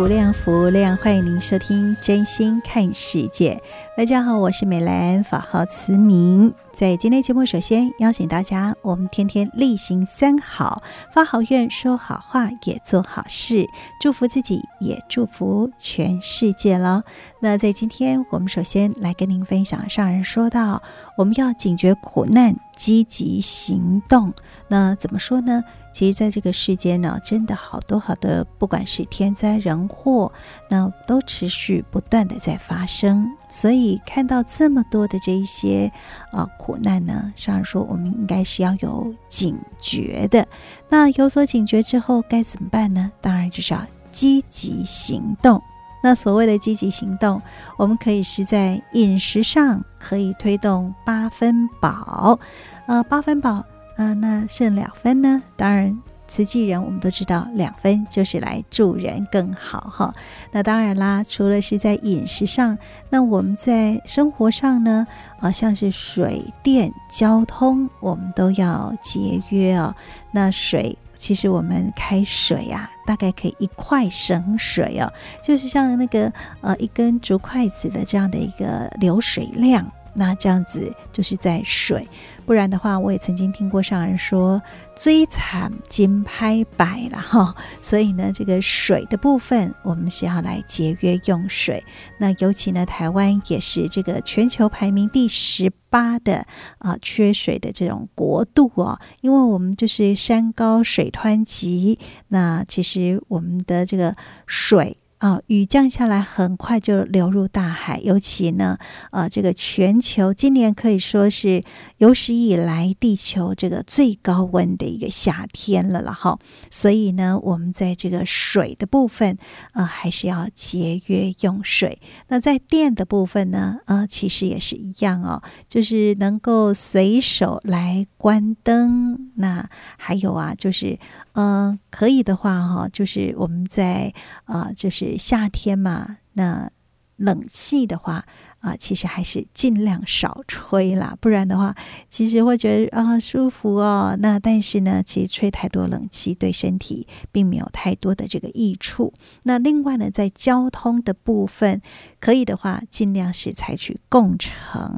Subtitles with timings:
[0.00, 3.60] 无量，福量，欢迎您收听《真心看世界》。
[3.98, 6.54] 大家好，我是美兰，法号慈明。
[6.80, 13.68] 在今天节目，首先邀请大家，我们天天例行三好，发好愿，说好话，也做好事，
[14.00, 17.04] 祝福自己，也祝福全世界了。
[17.40, 20.82] 那在今天，我们首先来跟您分享，上人说到，
[21.18, 24.32] 我们要警觉苦难，积极行动。
[24.68, 25.62] 那怎么说呢？
[25.92, 30.32] 其实，在这个世间呢，真的好多好多，不管是天灾人祸，
[30.70, 33.30] 那都持续不断的在发生。
[33.50, 35.90] 所以，看到这么多的这一些
[36.32, 40.46] 啊苦难呢，上人说，我们应该是要有警觉的。
[40.88, 43.10] 那有所警觉之后，该怎么办呢？
[43.20, 45.60] 当然就是要积极行动。
[46.02, 47.42] 那所谓的积极行动，
[47.76, 52.38] 我们可以是在饮食上可以推动八分饱，
[52.86, 53.64] 呃，八分饱。
[53.96, 55.42] 啊、呃，那剩两分呢？
[55.56, 60.12] 当然，慈济人我们都知道，两分就是来助人更好哈。
[60.52, 62.78] 那当然啦，除了是在饮食上，
[63.10, 65.04] 那我们在生活上呢，
[65.40, 69.92] 啊、像是水电交通，我们都要节约哦。
[70.30, 75.12] 那水，其实我们开水啊，大概可以一块省水哦，
[75.42, 79.84] 就是像那个呃一根竹筷子的这样的一个流水量。
[80.14, 82.06] 那这样子就是在水，
[82.44, 84.60] 不然的话，我也曾经听过上人说
[84.98, 87.54] “追惨金拍白”了哈。
[87.80, 91.84] 所以呢，这个水的部分，我们是要来节约用水。
[92.18, 96.44] 那尤其呢，台湾也是这个全球排名第十八的
[96.78, 98.98] 啊，缺水的这种国度哦。
[99.20, 104.14] 因为我们就是山高水湍急，那其实我们的这个
[104.46, 104.96] 水。
[105.20, 108.78] 啊、雨降下来很快就流入大海，尤其呢，
[109.10, 111.62] 呃，这个全球今年可以说是
[111.98, 116.38] 有史以来地球这个最高温的一个夏天了了哈。
[116.70, 119.36] 所以呢，我们在这个水的部分，
[119.74, 122.00] 呃，还是要节约用水。
[122.28, 129.32] 那在电的部分呢，呃，其实也是一样哦，就是能够随手来关灯。
[129.34, 130.98] 那还有啊，就是
[131.34, 134.14] 呃，可以的话哈，就是我们在
[134.46, 135.09] 呃，就是。
[135.16, 136.70] 夏天嘛，那
[137.16, 138.26] 冷气的话
[138.60, 141.74] 啊、其实还是尽量少吹啦，不然的话，
[142.08, 144.16] 其实会觉得啊、舒服哦。
[144.20, 149.12] 那但是呢，其实吹太多冷气对身体并没有太多的这个益处。
[149.44, 151.80] 那另外呢，在交通的部分，
[152.20, 154.52] 可以的话，尽量是采取共乘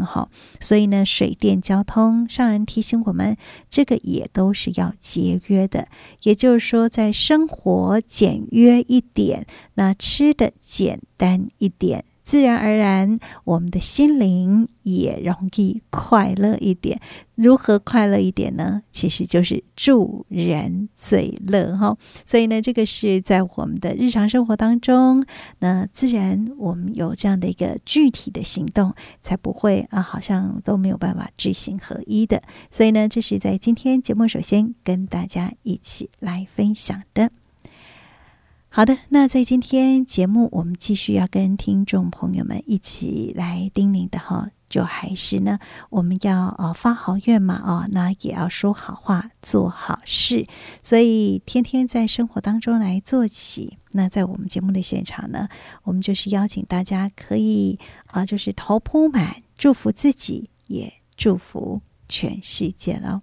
[0.04, 0.28] 哈。
[0.60, 3.36] 所以呢，水电交通，上人提醒我们，
[3.70, 5.86] 这个也都是要节约的。
[6.22, 12.04] 也就是说，在生活简约一点，那吃的简单一点。
[12.22, 17.00] 自然而然，我们的心灵也容易快乐一点。
[17.34, 18.82] 如何快乐一点呢？
[18.92, 21.96] 其实就是助人最乐哈。
[22.24, 25.24] 所以呢，这个是在我们的日常生活当中，
[25.58, 32.42] 那自然我们有这样的一个具体的行动，才不会啊，好像都没有办法知行合一的。
[32.70, 37.41] 所以呢，这是在今天节目首先跟大家一起来分享的。
[38.74, 45.58] 好的，那在今天节目，我们继续要跟听众朋友们一起来叮咛的哈，就还是呢，
[45.90, 50.46] 我们要呃发好愿嘛，哦，那也要说好话，做好事，
[50.82, 53.76] 所以天天在生活当中来做起。
[53.90, 55.50] 那在我们节目的现场呢，
[55.82, 63.20] 我们就是邀请大家可以啊、就是头铺满，祝福自己，也祝福全世界喽。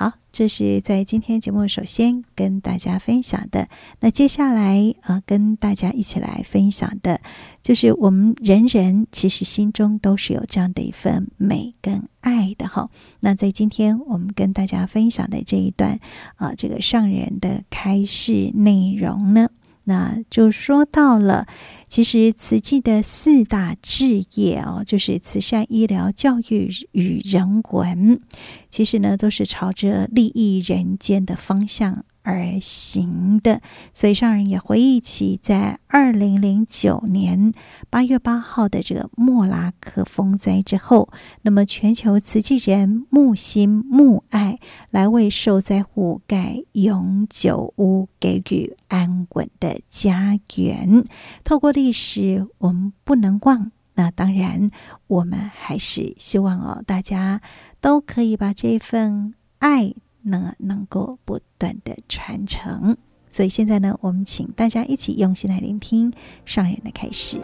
[0.00, 3.68] 好，这是在今天节目首先跟大家分享的。
[4.00, 7.20] 那接下来呃，跟大家一起来分享的，
[7.60, 12.88] 就是我们人人其实心中都是有这样的一份美跟爱的哈。
[13.20, 16.00] 那在今天我们跟大家分享的这一段
[16.36, 19.50] 啊、这个上人的开示内容呢，
[19.90, 21.48] 那就说到了，
[21.88, 28.20] 其实慈济的四大志业哦，就是慈善、医疗、教育与人文，
[28.68, 33.60] 其实呢都是朝着利益人间的方向而行的，
[33.92, 37.52] 所以上人也回忆起在二零零九年
[37.88, 41.08] 八月八号的这个莫拉克风灾之后，
[41.42, 44.58] 那么全球慈济人募心募爱，
[44.90, 51.04] 来为受灾户盖永久屋，给予安稳的家园。
[51.42, 53.72] 透过历史，我们不能忘。
[53.94, 54.70] 那当然，
[55.08, 57.42] 我们还是希望哦，大家
[57.80, 59.94] 都可以把这份爱。
[60.22, 62.96] 那能够不断的传承，
[63.28, 66.12] 所以现在呢，我们请大家一起用心来聆听
[66.44, 67.40] 上人的开始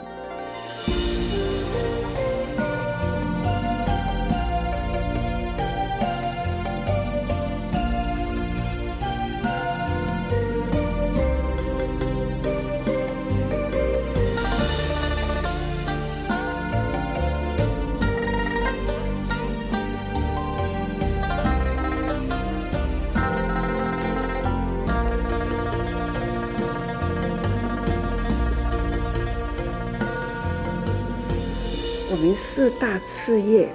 [32.17, 32.35] 我们。
[32.35, 33.69] 四大事业，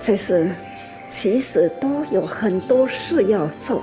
[0.00, 0.50] 就是
[1.06, 3.82] 其实都有很多事要做。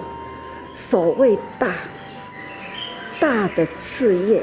[0.74, 1.76] 所谓大
[3.20, 4.42] 大的事业，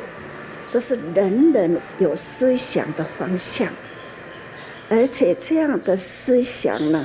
[0.70, 3.68] 都是人人有思想的方向，
[4.88, 7.04] 而且这样的思想呢，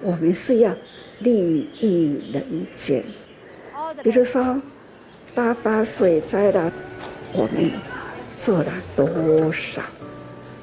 [0.00, 0.74] 我们是要
[1.18, 3.04] 利益人间。
[4.02, 4.58] 比如说，
[5.34, 6.72] 八八水灾了，
[7.34, 7.70] 我们
[8.38, 9.82] 做了多少？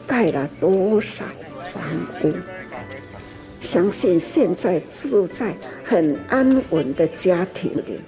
[0.08, 1.26] 盖了多少
[1.74, 1.84] 房
[2.24, 2.34] 屋？
[3.60, 8.00] 相信现在住在很安稳的家庭里，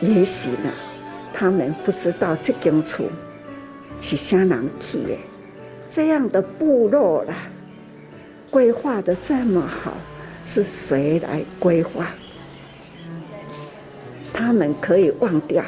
[0.00, 0.72] 也许呢，
[1.32, 3.04] 他们不知道这间厝
[4.00, 5.16] 是啥人起的，
[5.88, 7.34] 这样的部落啦，
[8.50, 9.92] 规划的这么好，
[10.44, 12.06] 是谁来规划？
[14.32, 15.62] 他们可以忘掉，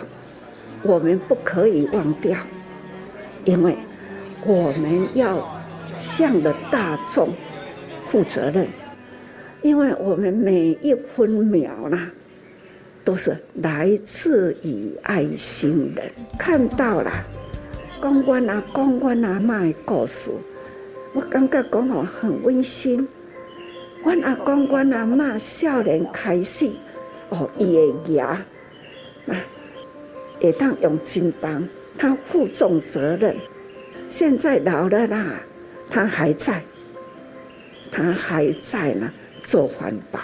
[0.83, 2.37] 我们不可以忘掉，
[3.45, 3.77] 因为。
[4.45, 5.47] 我们要
[6.01, 7.31] 向着大众
[8.07, 8.69] 负责任，
[9.63, 11.99] 因为我们每一分秒呢，
[13.05, 16.11] 都是来自于爱心人。
[16.39, 17.11] 看到了，
[18.01, 20.31] 公关啊，公关啊，卖故事，
[21.13, 23.07] 我感觉讲话很温馨。
[24.05, 26.71] 我阿公关阿妈少年开始，
[27.31, 27.75] 哦，伊
[28.05, 28.27] 的牙，
[29.27, 29.35] 啊，
[30.41, 31.69] 会当用金当，
[31.99, 33.37] 他负重责任。
[34.11, 35.25] 现在老了啦，
[35.91, 36.63] 他还在，
[37.91, 39.13] 他还在呢，
[39.43, 40.21] 做环保。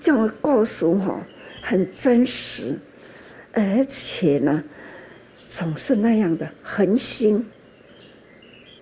[0.00, 1.20] 这种故事哈，
[1.62, 2.78] 很真实，
[3.52, 4.62] 而且呢，
[5.48, 7.44] 总是那样的恒心。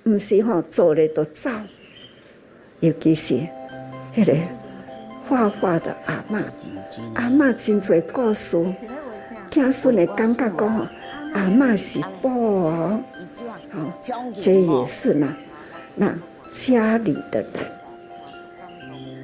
[0.03, 1.51] 不是哈，做的都造，
[2.81, 3.41] 尤其是
[4.15, 4.35] 那个
[5.27, 6.43] 画画的阿嬷，
[7.15, 8.57] 阿嬷真多故事，
[9.51, 10.89] 听孙的感觉讲
[11.35, 12.99] 阿嬷是宝
[13.47, 13.53] 哦。
[13.71, 15.37] 好，这也是呢，
[15.95, 16.15] 那
[16.51, 17.51] 家里的人，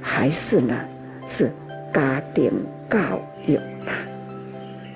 [0.01, 0.79] 还是呢，
[1.27, 1.51] 是
[1.93, 2.53] 家庭
[2.89, 3.93] 教育啦。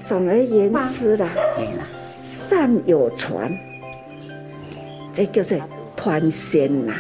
[0.03, 1.29] 总而言之啦，
[2.23, 3.51] 善有传，
[5.13, 5.59] 这叫做
[5.97, 6.95] 传仙呐，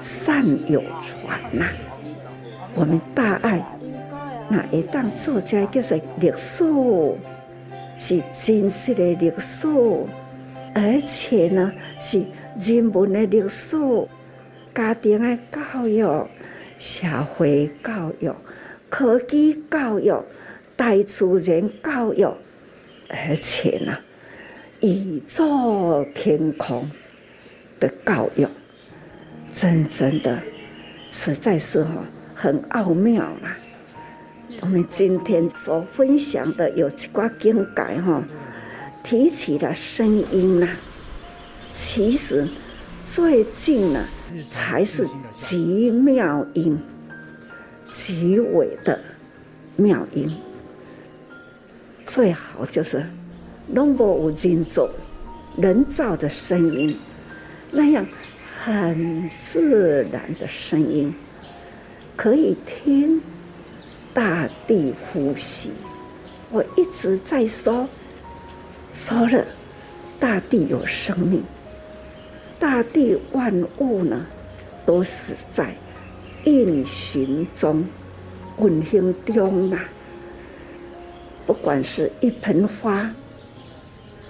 [0.00, 1.66] 善有传呐。
[2.74, 3.64] 我们大爱，
[4.48, 6.64] 那一档作家叫做历史，
[7.98, 9.66] 是真实的历史。
[10.74, 12.24] 而且呢，是
[12.58, 13.76] 人文的历史、
[14.74, 16.04] 家庭的教育、
[16.76, 18.32] 社会教育、
[18.88, 20.14] 科技教育、
[20.76, 22.24] 大自然教育，
[23.08, 23.98] 而且呢，
[24.80, 26.88] 宇宙天空
[27.80, 28.46] 的教育，
[29.50, 30.40] 真正的
[31.10, 33.56] 实在是哈很奥妙啦。
[34.60, 38.22] 我们今天所分享的有几挂经改哈。
[39.08, 40.68] 提起的声音呢，
[41.72, 42.46] 其实
[43.02, 44.04] 最近呢
[44.46, 46.78] 才是极妙音，
[47.90, 49.00] 极伟的
[49.76, 50.30] 妙音。
[52.04, 53.02] 最好就是
[53.72, 54.90] 龙波无尽奏
[55.56, 56.94] 人造的声音，
[57.72, 58.06] 那样
[58.62, 61.14] 很自然的声音，
[62.14, 63.22] 可以听
[64.12, 65.72] 大地呼吸。
[66.50, 67.88] 我一直在说。
[68.98, 69.46] 说了，
[70.18, 71.42] 大地有生命，
[72.58, 74.26] 大地万物呢，
[74.84, 75.72] 都是在
[76.44, 77.86] 运行中、
[78.58, 79.78] 运行中呐。
[81.46, 83.08] 不管是一盆花、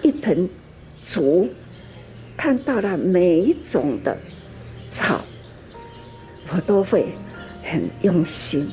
[0.03, 0.49] 一盆
[1.03, 1.49] 竹，
[2.37, 4.17] 看到了每一种的
[4.89, 5.23] 草，
[6.53, 7.09] 我都会
[7.65, 8.71] 很用心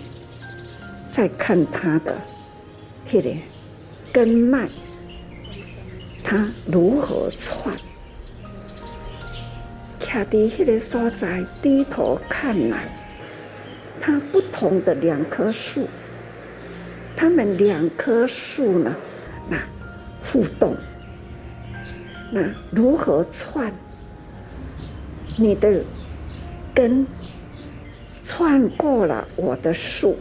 [1.10, 2.22] 在看它的
[3.12, 3.34] 那个
[4.12, 4.68] 根脉，
[6.26, 7.74] 他如何窜。
[10.00, 12.88] 卡在那个所在，低头看来，
[14.02, 15.88] 它不同的两棵树，
[17.16, 18.96] 它们两棵树呢，
[19.48, 19.58] 那
[20.24, 20.76] 互动，
[22.32, 22.42] 那
[22.72, 23.72] 如何窜？
[25.38, 25.84] 你的
[26.74, 27.06] 根
[28.22, 30.18] 窜过了我的树，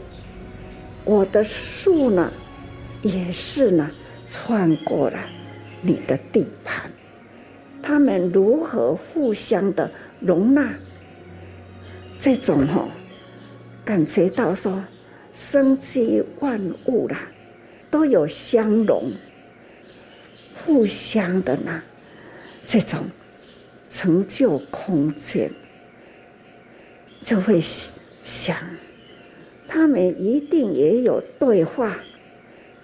[1.04, 2.32] 我的树呢，
[3.02, 3.88] 也是呢，
[4.26, 5.18] 窜过了
[5.84, 6.90] 你的地盘。
[7.82, 10.74] 他们如何互相的容纳？
[12.18, 12.88] 这种、哦，
[13.84, 14.82] 感觉到说，
[15.32, 17.28] 生机万物啦，
[17.90, 19.12] 都有相容，
[20.54, 21.82] 互相的呢，
[22.64, 23.00] 这种
[23.88, 25.50] 成就空间，
[27.20, 27.60] 就会
[28.22, 28.56] 想，
[29.68, 31.98] 他们一定也有对话，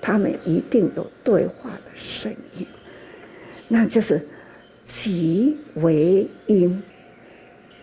[0.03, 2.67] 他们一定有对话的声音，
[3.71, 4.21] 那就是。
[4.83, 6.83] 即为因，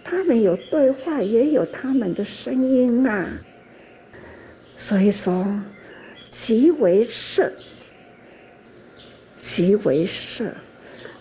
[0.03, 3.29] 他们有对话，也有他们的声音、啊。
[4.75, 5.47] 所以说，
[6.27, 7.49] 即为色，
[9.39, 10.51] 即为色，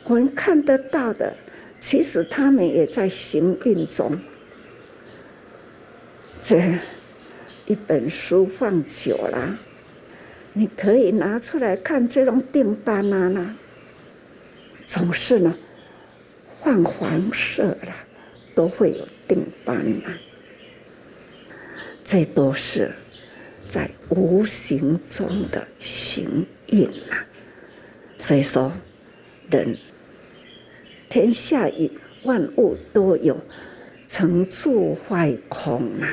[0.05, 1.33] 我们看得到的，
[1.79, 4.19] 其实他们也在行运中。
[6.43, 6.77] 这
[7.67, 9.57] 一本书放久了，
[10.55, 13.55] 你可以拿出来看，这种订单啊，那
[14.87, 15.55] 总是呢。
[16.63, 17.95] 泛黄色了，
[18.57, 20.19] 都会有定斑啊。
[22.03, 22.91] 这都是
[23.69, 27.25] 在无形中的行运啊。
[28.19, 28.73] 所以说，
[29.49, 29.79] 人
[31.09, 31.89] 天下与
[32.25, 33.39] 万物都有
[34.09, 36.13] 成住坏空啊，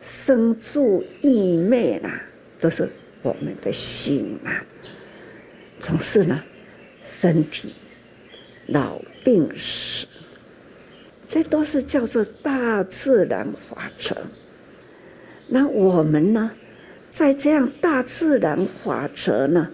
[0.00, 2.22] 生住异灭啊，
[2.60, 2.88] 都是
[3.22, 4.64] 我们的心啊。
[5.80, 6.44] 总是呢，
[7.04, 7.72] 身体
[8.66, 9.00] 老。
[9.24, 10.04] 病死，
[11.28, 14.16] 这都是叫做大自然法则。
[15.46, 16.50] 那我们呢，
[17.12, 19.70] 在这样大自然法则呢，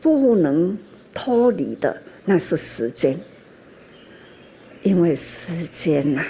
[0.00, 0.78] 不能
[1.12, 3.20] 脱离的，那是时间。
[4.82, 6.24] 因为时间呐、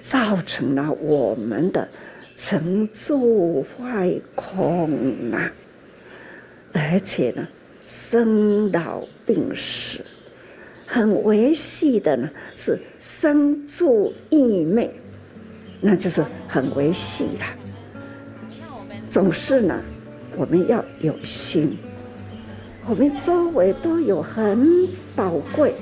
[0.00, 1.86] 造成了我们的
[2.34, 5.50] 成住坏空呐、
[6.72, 7.46] 而且呢，
[7.86, 10.04] 生老病死。
[10.86, 14.88] 很维系的呢，是生住异灭，
[15.80, 17.46] 那就是很维系了。
[19.08, 19.82] 总是呢，
[20.36, 21.76] 我们要有心。
[22.88, 25.74] 我们周围都有很宝贵、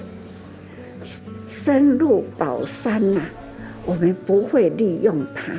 [1.46, 3.20] 深入宝山呐，
[3.84, 5.52] 我们不会利用它，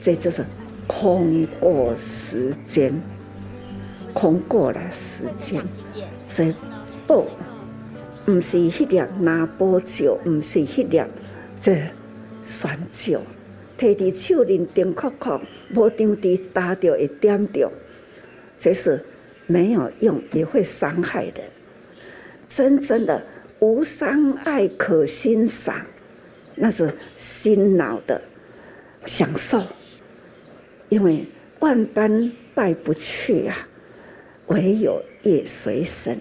[0.00, 0.42] 这就是
[0.86, 2.98] 空过时间，
[4.14, 5.62] 空过了时间，
[6.26, 6.54] 所以
[7.06, 7.26] 不。
[8.24, 10.98] 不是迄粒拿波酒，不是迄粒
[11.60, 11.78] 这
[12.46, 13.20] 酸酒，
[13.76, 15.38] 摕伫手里叮扣扣，
[15.74, 17.70] 无张滴打着一点着，
[18.58, 19.04] 这是
[19.46, 21.34] 没有用，也会伤害人。
[22.48, 23.22] 真正的
[23.58, 25.84] 无伤害可欣赏，
[26.54, 28.18] 那是心脑的
[29.04, 29.62] 享受，
[30.88, 31.26] 因为
[31.58, 33.68] 万般带不去啊，
[34.46, 36.18] 唯有业随身。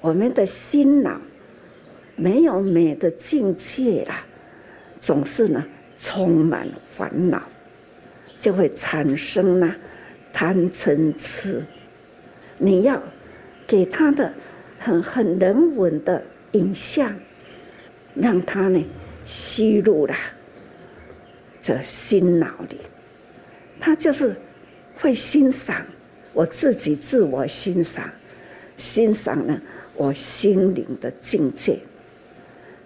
[0.00, 1.20] 我们的心脑
[2.16, 4.24] 没有美的境界啦，
[4.98, 5.64] 总是呢
[5.98, 6.66] 充满
[6.96, 7.42] 烦恼，
[8.38, 9.74] 就会产生呢
[10.32, 11.64] 贪嗔痴。
[12.58, 13.02] 你要
[13.66, 14.32] 给他的
[14.78, 17.14] 很很人文的影像，
[18.14, 18.82] 让他呢
[19.24, 20.14] 吸入了
[21.60, 22.78] 这心脑里，
[23.78, 24.34] 他就是
[24.94, 25.84] 会欣赏
[26.32, 28.10] 我自己自我欣赏，
[28.76, 29.60] 欣赏呢。
[29.96, 31.78] 我心灵的境界，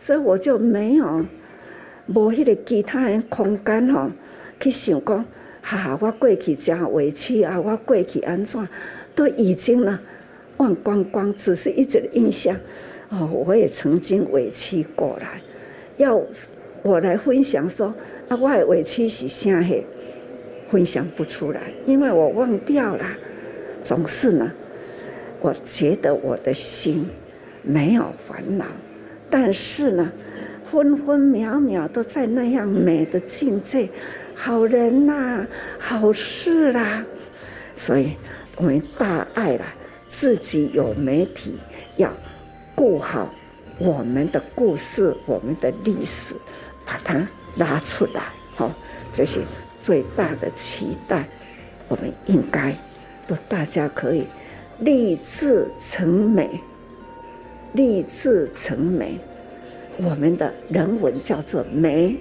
[0.01, 1.25] 所以我就没有
[2.07, 4.11] 无迄个其他的空间吼，
[4.59, 5.25] 去想讲，
[5.63, 8.69] 哈、啊，我过去真委屈啊，我过去安怎，
[9.15, 10.01] 都已经呢
[10.57, 12.57] 忘光光，只是一直印象。
[13.11, 15.41] 哦，我也曾经委屈过来，
[15.97, 16.21] 要
[16.83, 17.95] 我来分享说，
[18.27, 19.87] 啊，我的委屈是啥嘿，
[20.69, 23.05] 分享不出来，因为我忘掉了，
[23.85, 24.51] 总是呢。
[25.41, 27.07] 我觉得我的心
[27.61, 28.65] 没有烦恼，
[29.29, 30.11] 但是呢，
[30.65, 33.87] 分分秒秒都在那样美的境界，
[34.35, 35.47] 好人呐、
[35.79, 37.07] 好事啦、啊，
[37.77, 38.15] 所以
[38.57, 39.67] 我们大爱了，
[40.09, 41.59] 自己有媒体
[41.99, 42.11] 要
[42.75, 43.31] 顾好
[43.79, 46.35] 我们的故事，我们的历史，
[46.87, 48.23] 把它拉出来，
[48.57, 48.73] 好，
[49.13, 49.43] 这是
[49.79, 51.29] 最大的期待。
[51.87, 52.75] 我们应该
[53.27, 54.25] 都大家可以
[54.81, 56.61] 立志成美，
[57.73, 59.19] 立志成美。
[59.97, 62.17] 我们的人文叫做美，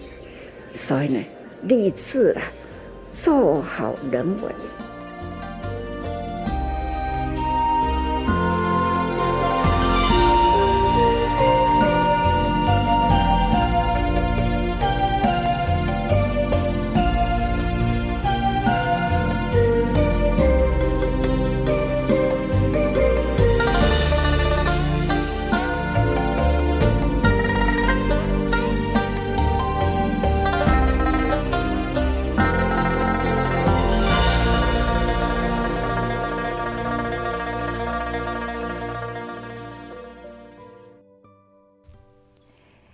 [0.74, 1.20] 所以呢，
[1.64, 2.42] 立志了，
[3.12, 4.52] 做好人文。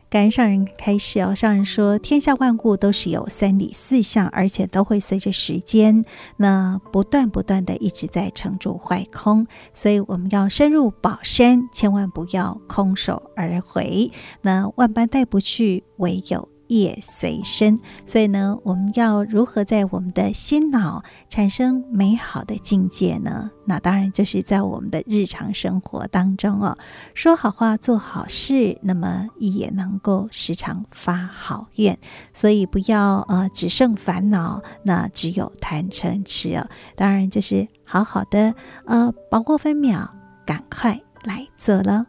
[0.10, 6.04] 感恩上人开始哦，上人说，天下万物都是有三理四象，而且都会随着时间，
[6.38, 14.12] 那不断不断的一直在成住坏空，所以我们要深入宝山，千万不要空手而回。
[14.42, 16.50] 那万般带不去，唯有。
[16.70, 23.52] 业随身，所以呢，我们要如何在我们的心脑产生美好的境界呢？
[23.66, 26.78] 那当然就是在我们的日常生活当中哦，
[27.14, 32.00] 说好话，做好事，那么也能够时常发好愿。
[32.34, 36.68] 所以不要呃只剩烦恼，那只有贪嗔痴哦。
[36.96, 42.06] 当然就是好好的呃把握分秒，赶快来做了。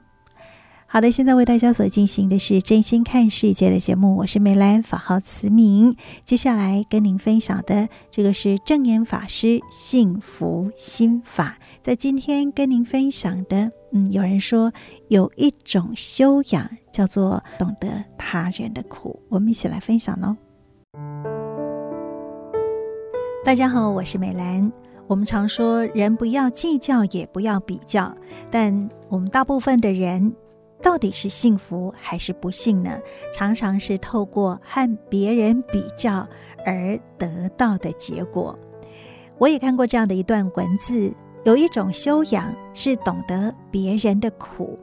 [0.93, 5.95] 好的，现在为大家所进行的是真心看世界的节目，我是梅兰，法号慈明。
[6.25, 11.59] 接下来跟您分享的这个是证言法师幸福心法。
[11.81, 14.73] 在今天跟您分享的，嗯，有人说
[15.07, 20.37] 有一种修养叫做懂得他人的苦，我们一起来分享喽。
[23.45, 24.73] 大家好，我是美兰。
[25.07, 28.13] 我们常说人不要计较，也不要比较，
[28.51, 30.35] 但我们大部分的人。
[30.83, 32.99] 到底是幸福还是不幸呢？
[33.35, 36.27] 常常是透过和别人比较
[36.65, 38.59] 而得到的结果。
[39.39, 41.15] 我也看过这样的一段文字：
[41.45, 44.79] 有一种修养是懂得别人的苦。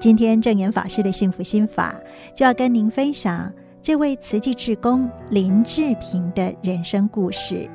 [0.00, 1.94] 今天证严法师的幸福心法
[2.34, 7.70] 就要跟您分享这位慈济志工林志平的人生故事。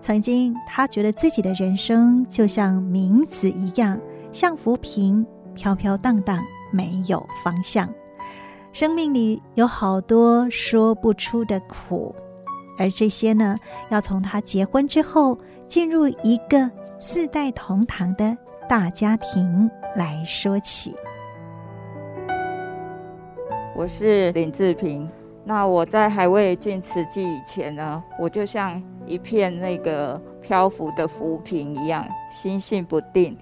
[0.00, 3.98] 曾经，他觉得自己的人生就像名字一样，
[4.32, 6.42] 像浮萍，飘飘荡荡。
[6.72, 7.88] 没有方向，
[8.72, 12.14] 生命里有好多说不出的苦，
[12.78, 13.56] 而这些呢，
[13.90, 18.36] 要从他结婚之后进入一个四代同堂的
[18.68, 20.96] 大家庭来说起。
[23.76, 25.08] 我是林志平，
[25.44, 33.36] 那我在还未进慈济以前呢，我就像一片那个漂浮的浮萍一样，心性不定。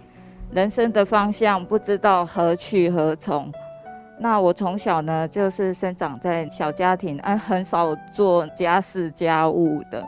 [0.52, 3.52] 人生的方向不知道何去何从，
[4.18, 10.04] 那我从小呢就是生长在小家庭，嗯，很少做家事家务的。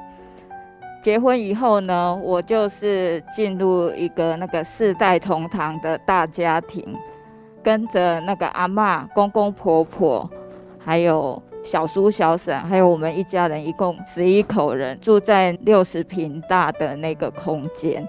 [1.01, 6.85] 结婚以后呢，我就是进入一个那个世代同堂的大家庭，
[7.63, 10.29] 跟着那个阿嬷、公公婆婆，
[10.79, 18.07] 还有小叔小婶，还有我们一家人，一共十一口人，住在六十平大的那个空间。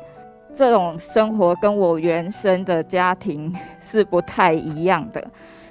[0.53, 5.25] 这种生活跟我原生的家庭是不太一样的，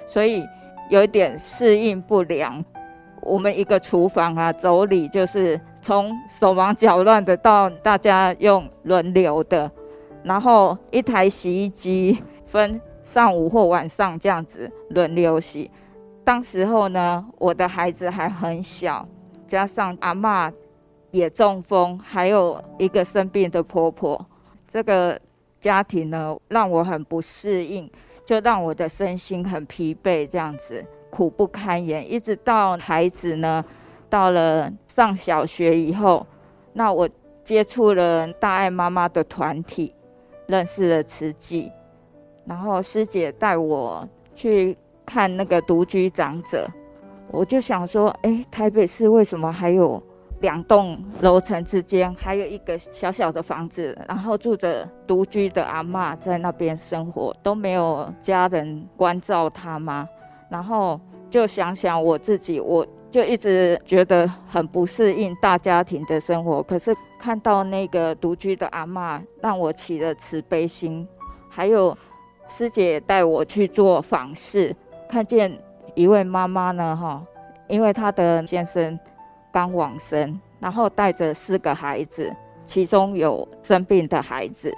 [0.05, 0.43] 所以
[0.89, 2.63] 有一点适应不良。
[3.21, 9.71] 我们一个厨房啊，妯娌就是从手忙脚乱的到大家用轮流的，
[10.23, 15.71] 然后一台洗衣机分上午或晚上这样子轮流洗。
[16.25, 19.07] 当时候呢，我的孩子还很小，
[19.47, 20.51] 加上阿嬷
[21.11, 24.25] 也中风，还有一个生病的婆婆。
[24.73, 25.21] 这个
[25.61, 27.87] 家庭呢，让我很不适应，
[28.25, 32.11] 就让我的身心很疲惫，这样子苦不堪言。
[32.11, 33.63] 一直到孩子呢，
[34.09, 36.25] 到了上小学以后，
[36.73, 37.07] 那我
[37.43, 39.93] 接触了大爱妈妈的团体，
[40.47, 41.71] 认识了慈济，
[42.43, 46.67] 然后师姐带我去看那个独居长者，
[47.29, 50.01] 我就想说，哎，台北市为什么还有？
[50.43, 60.07] 两栋楼层之间还有一个小小的房子，然后住着独居的阿嬷在那边生活，都没有家人关照她吗？
[60.49, 60.99] 然后
[61.31, 66.61] 就想想我自己，我就一直觉得很不适应大家庭的生活。
[66.61, 71.07] 可是看到那个独居的阿嬷，让我起了慈悲心。
[71.49, 71.97] 还有
[72.49, 74.75] 师姐带我去做访视，
[75.07, 75.57] 看见
[75.95, 77.23] 一位妈妈呢，哈，
[77.69, 78.99] 因为她的先生
[79.53, 82.35] 刚往生，然后带着四个孩子，
[82.65, 84.75] 其中有生病的孩子。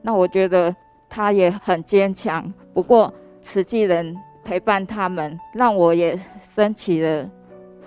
[0.00, 0.74] 那我觉得
[1.08, 2.50] 他也很坚强。
[2.72, 7.28] 不过慈济人陪伴他们，让我也升起了，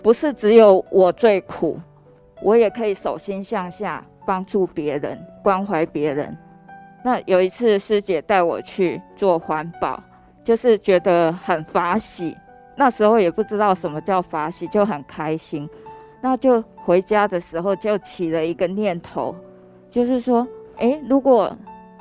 [0.03, 1.79] 不是只有我最苦，
[2.43, 6.37] 我也可以手心向下帮助别人，关怀别人。
[7.03, 9.99] 那有一次师姐带我去做环保，
[10.43, 12.37] 就是觉得很法喜。
[12.75, 15.67] 那时候也不知道什么叫法喜，就很开心。
[16.21, 19.35] 那就回家的时候就起了一个念头，
[19.89, 21.51] 就是说，诶，如果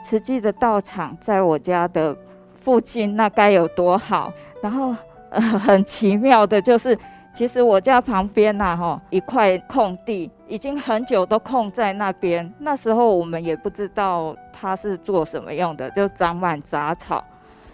[0.05, 2.17] 慈济的道场在我家的
[2.61, 4.33] 附近，那该有多好。
[4.61, 4.95] 然后，
[5.31, 6.97] 呃，很奇妙的就是。
[7.33, 12.53] 其实我家旁边呐，哈，一块空地，已经很久都空在那边。
[12.59, 17.23] 那时候我们也不知道它是做什么用的，就长满杂草。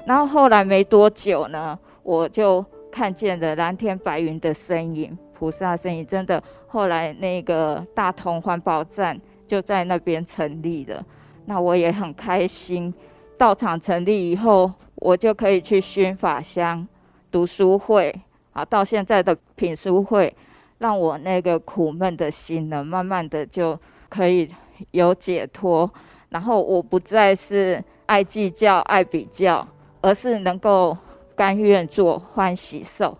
[0.05, 6.07] 然后后来没多久呢，我就看见了蓝天白云的身影，菩萨身影。
[6.07, 11.05] 真的，后来那个大同环保站就在那边成立了。
[11.45, 12.93] 那我也很开心。
[13.39, 16.87] 道场成立以后，我就可以去熏法香
[17.31, 18.15] 读书会。
[18.53, 20.35] 啊，到现在的品书会，
[20.79, 24.49] 让我那个苦闷的心呢，慢慢的就可以
[24.93, 25.91] 有解脱。
[26.31, 29.69] 然后我不再是爱计较、爱比较，
[30.01, 30.97] 而是能够
[31.35, 33.17] 甘愿做欢喜受。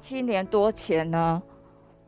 [0.00, 1.42] 七年多前呢，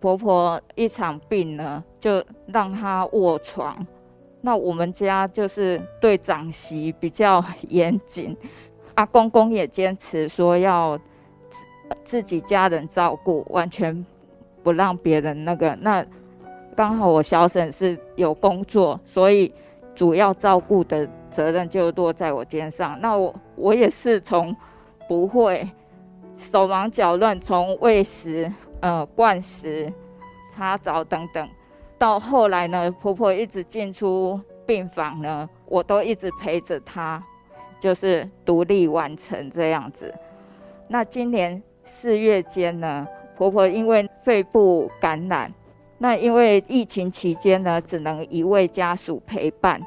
[0.01, 3.87] 婆婆一场病呢，就让她卧床。
[4.41, 8.37] 那我们家就是对长媳比较严谨，
[8.95, 10.99] 阿公公也坚持说要。
[12.05, 14.07] 自己家人照顾，完全
[14.63, 15.77] 不让别人那个。
[15.81, 16.07] 那
[16.77, 19.53] 刚好我小婶是有工作，所以
[19.93, 22.97] 主要照顾的责任就落在我肩上。
[23.01, 24.55] 那我我也是从
[25.09, 25.69] 不会
[26.37, 29.93] 手忙脚乱，从喂食、呃灌食、
[30.51, 31.49] 擦澡等等，
[31.99, 37.23] 到后来呢，婆婆一直进出病房呢，我都一直陪着她，
[37.79, 40.15] 就是独立完成这样子。
[40.89, 41.63] 那今年。
[41.83, 45.53] 四月间呢，婆婆因为肺部感染，
[45.99, 49.81] 那因为疫情期间呢，只能一位家属陪伴，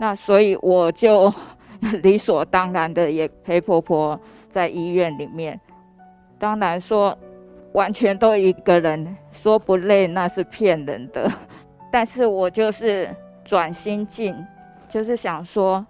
[0.00, 1.32] 那所以我就
[2.02, 4.18] 理所当然的也陪婆婆
[4.50, 5.60] 在医院里面。
[6.38, 7.16] 当然说
[7.76, 11.30] 完全都一个人，说不累那是骗人的，
[11.92, 14.34] 但是我就是转心境，
[14.88, 15.86] 就是想说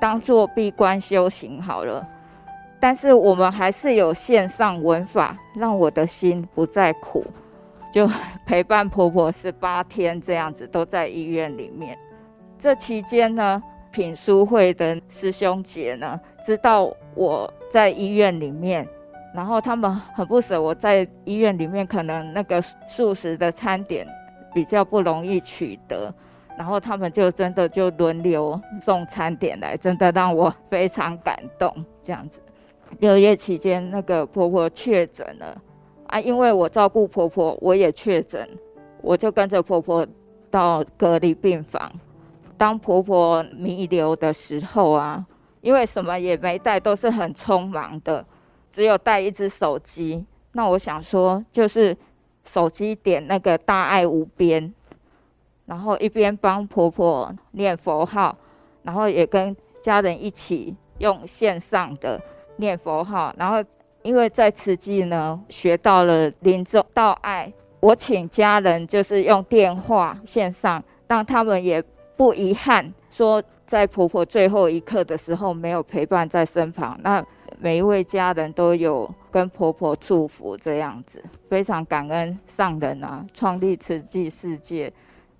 [0.00, 2.04] 当做闭关修行好了。
[2.80, 7.24] 但是我们还是有线上闻法，让我的心不再苦，
[7.92, 8.10] 就
[8.44, 11.96] 陪伴婆婆十八天这样子，都在医院里面。
[12.58, 18.88] 这期间呢，品书会的师兄姐呢，知道我在医院里面，
[19.34, 24.06] 然后他们很不舍我在医院里面，可能那个素食的餐点
[24.52, 26.12] 比较不容易取得，
[26.58, 32.42] 然后他们就真的就轮流送餐点来，真的让我非常感动，这样子。
[32.98, 35.56] 六月期间，那个婆婆确诊了
[36.08, 38.46] 啊，因为我照顾婆婆，我也确诊，
[39.00, 40.06] 我就跟着婆婆
[40.50, 41.90] 到隔离病房。
[42.58, 45.24] 当婆婆弥留的时候啊，
[45.62, 48.22] 因为什么也没带，都是很匆忙的，
[48.72, 50.24] 只有带一只手机。
[50.52, 51.96] 那我想说，就是
[52.44, 54.72] 手机点那个大爱无边，
[55.66, 58.36] 然后一边帮婆婆念佛号，
[58.82, 62.20] 然后也跟家人一起用线上的。
[62.56, 63.64] 念佛号，然后
[64.02, 71.82] 因为在慈济呢学到了临终道爱，我请家人就是用电话线上，让他们也
[72.14, 76.96] 不遗憾说在婆婆最后一刻的时候没有陪伴在身旁。
[77.02, 77.24] 那
[77.62, 84.92] 每一位家人都有跟婆婆祝福，这样子非常感恩上人啊，创立慈济世界，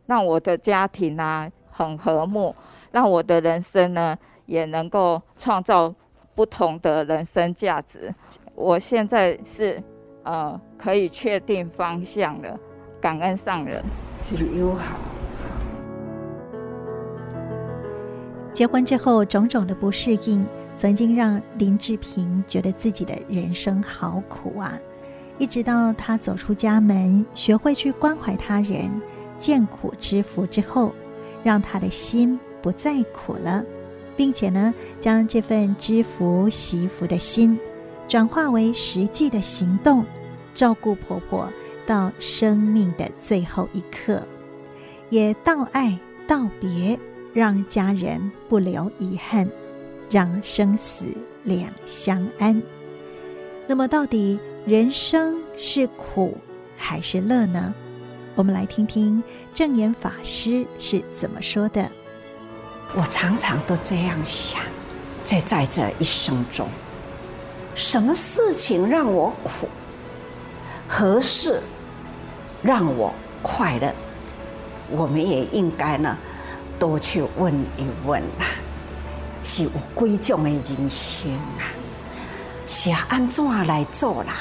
[0.07, 2.55] 让我的家庭啊很和睦，
[2.93, 5.93] 让我的人生呢也能够创造。
[6.35, 8.11] 不同的人生价值，
[8.55, 9.83] 我现在是
[10.23, 12.59] 呃可以确定方向了，
[12.99, 13.85] 感恩上人。
[14.19, 14.99] 其实友好。
[18.51, 20.43] 结婚之后，种种的不适应，
[20.77, 24.79] 曾经让林志平觉得自己的人生好苦啊！
[25.39, 28.91] 一直到他走出家门，学会去关怀他人，
[29.39, 30.95] 见苦知福之后，
[31.43, 33.65] 让他的心不再苦了。
[34.15, 37.59] 并且呢，将这份知福惜福的心
[38.07, 40.05] 转化为实际的行动，
[40.53, 41.51] 照顾婆婆
[41.87, 44.23] 到生命的最后一刻，
[45.09, 46.99] 也道爱道别，
[47.33, 49.49] 让家人不留遗憾，
[50.13, 51.07] 让生死
[51.43, 52.63] 两相安。
[53.67, 56.37] 那么，到底人生是苦
[56.77, 57.75] 还是乐呢？
[58.35, 61.91] 我们来听听证严法师是怎么说的。
[62.95, 64.61] 我常常都这样想，
[65.25, 66.69] 在在这一生中，
[67.75, 69.67] 什么事情让我苦？
[70.87, 71.63] 何事
[72.63, 73.91] 让我快乐？
[74.91, 76.19] 我们也应该呢，
[76.79, 78.45] 多去问一问呐。
[79.43, 79.71] 是有
[80.07, 81.67] 几种的人生啊？
[82.67, 84.33] 是要按怎来做人？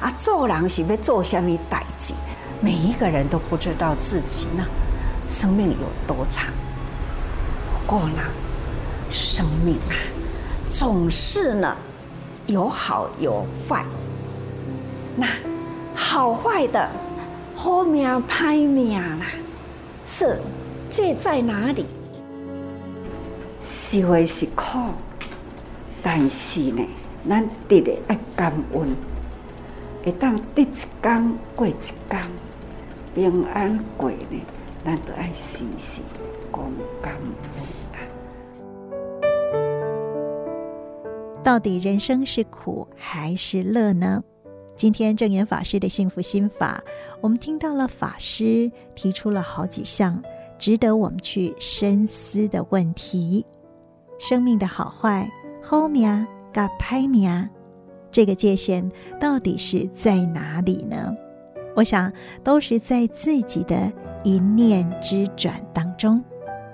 [0.00, 2.14] 啊，做人是要做什么代志？
[2.60, 4.64] 每一个人都不知道自己呢，
[5.28, 6.46] 生命有多长。
[7.70, 8.22] 不过呢，
[9.10, 9.94] 生命啊，
[10.70, 11.76] 总是呢，
[12.46, 13.84] 有好有坏。
[15.16, 15.26] 那
[15.94, 16.88] 好坏的，
[17.54, 19.26] 好命歹命啦，
[20.06, 20.40] 是
[20.90, 21.86] 这在哪里？
[23.70, 24.78] 是会是苦，
[26.02, 26.82] 但是呢，
[27.28, 28.96] 咱得的爱感恩，
[30.02, 30.68] 会当得一
[31.02, 31.74] 天过一
[32.08, 32.22] 天。
[33.14, 34.40] 平安过呢，
[34.82, 36.00] 咱都爱时时
[36.50, 37.68] 讲感恩。
[41.44, 44.24] 到底人生是苦还是乐呢？
[44.76, 46.82] 今天证严法师的幸福心法，
[47.20, 50.22] 我们听到了法师提出了好几项
[50.58, 53.44] 值得我们去深思的问题：
[54.18, 55.30] 生命的好坏、
[55.62, 57.48] 好命跟歹命，
[58.10, 61.14] 这个界限到底是在哪里呢？
[61.74, 63.92] 我想，都是在自己的
[64.24, 66.22] 一念之转当中，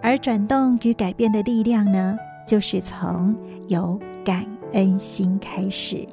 [0.00, 3.36] 而转动与改变的力量呢，就是从
[3.68, 6.08] 有感恩心开始。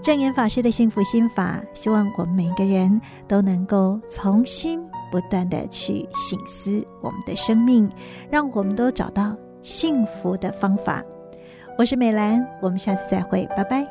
[0.00, 7.88] 证严法师的幸福心法，希望我们每个人都能够从心不断地去省思我们的生命，
[8.28, 11.02] 让我们都找到幸福的方法。
[11.78, 13.86] 我是美兰，我们下次再会，拜拜。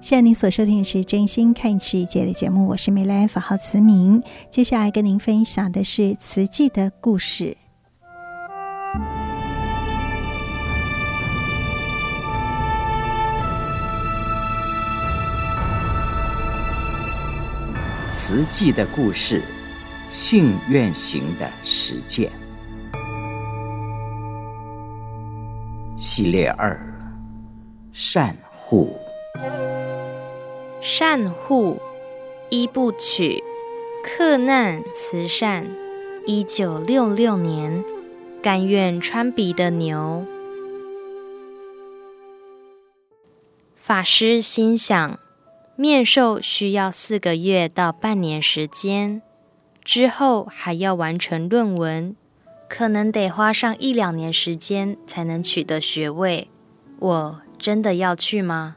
[0.00, 4.22] 现在您所收听的是《真心看世界》的节目，我是美兰，法号慈明。
[4.50, 7.56] 接下来跟您分享的是慈济的故事。
[18.24, 19.42] 慈济的故事，
[20.08, 22.30] 信愿行的实践
[25.98, 26.80] 系列二：
[27.92, 28.96] 善护。
[30.80, 31.82] 善护
[32.48, 33.42] 一部曲，
[34.04, 35.66] 克难慈善。
[36.24, 37.84] 一九六六年，
[38.40, 40.24] 甘愿穿鼻的牛。
[43.74, 45.18] 法师心想，
[45.74, 49.22] 面授需要四个月到半年时间，
[49.82, 52.14] 之后还要完成论文，
[52.68, 56.48] 可能得花上一两年时间才能取得学位。
[56.98, 58.76] 我真的要去吗？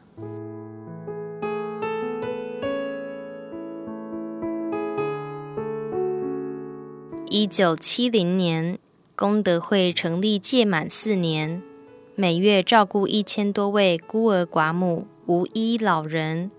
[7.29, 8.79] 一九七零年，
[9.17, 11.61] 功德会成立届满四年，
[12.15, 16.49] 每月照顾一千多位孤儿寡母、无依老人，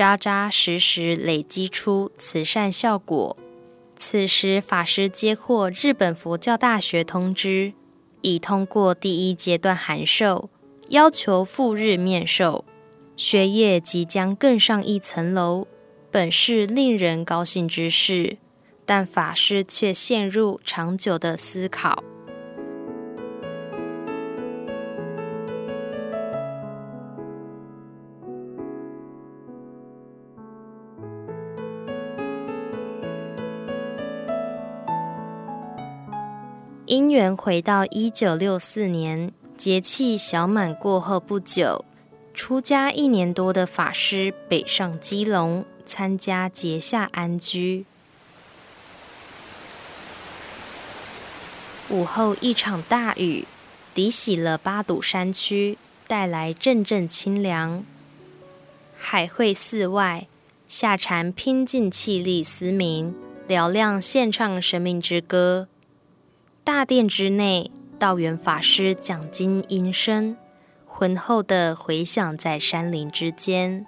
[0.00, 3.36] 扎扎实实累积出慈善效果。
[3.98, 7.74] 此时，法师接获日本佛教大学通知，
[8.22, 10.48] 已通过第一阶段函授，
[10.88, 12.64] 要求赴日面授，
[13.14, 15.66] 学业即将更上一层楼，
[16.10, 18.38] 本是令人高兴之事。
[18.86, 22.02] 但法师却陷入长久的思考。
[36.90, 41.84] 因缘回到一九六四年，节气小满过后不久，
[42.34, 47.84] 出家一年多的法师北上基隆参加节下安居。
[51.90, 53.46] 午后一场大雨，
[53.94, 57.84] 抵洗了八堵山区，带来阵阵清凉。
[58.96, 60.26] 海会寺外，
[60.66, 63.14] 夏禅拼尽气力嘶鸣，
[63.46, 65.68] 嘹亮献唱生命之歌。
[66.72, 70.36] 大殿之内，道元法师讲经音声，
[70.86, 73.84] 浑厚的回响在山林之间。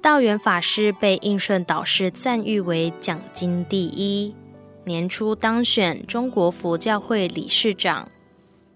[0.00, 4.36] 道元法师被应顺导师赞誉为讲经第一，
[4.84, 8.08] 年初当选中国佛教会理事长。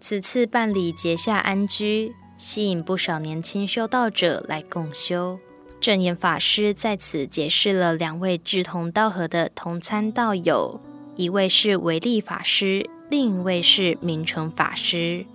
[0.01, 5.39] 此次办理结夏安居，吸引不少年轻修道者来共修。
[5.81, 10.81] 证严法师在此结识了两位志同道合的同参道友，
[11.15, 15.27] 一位是维利法师，另一位是明成法师。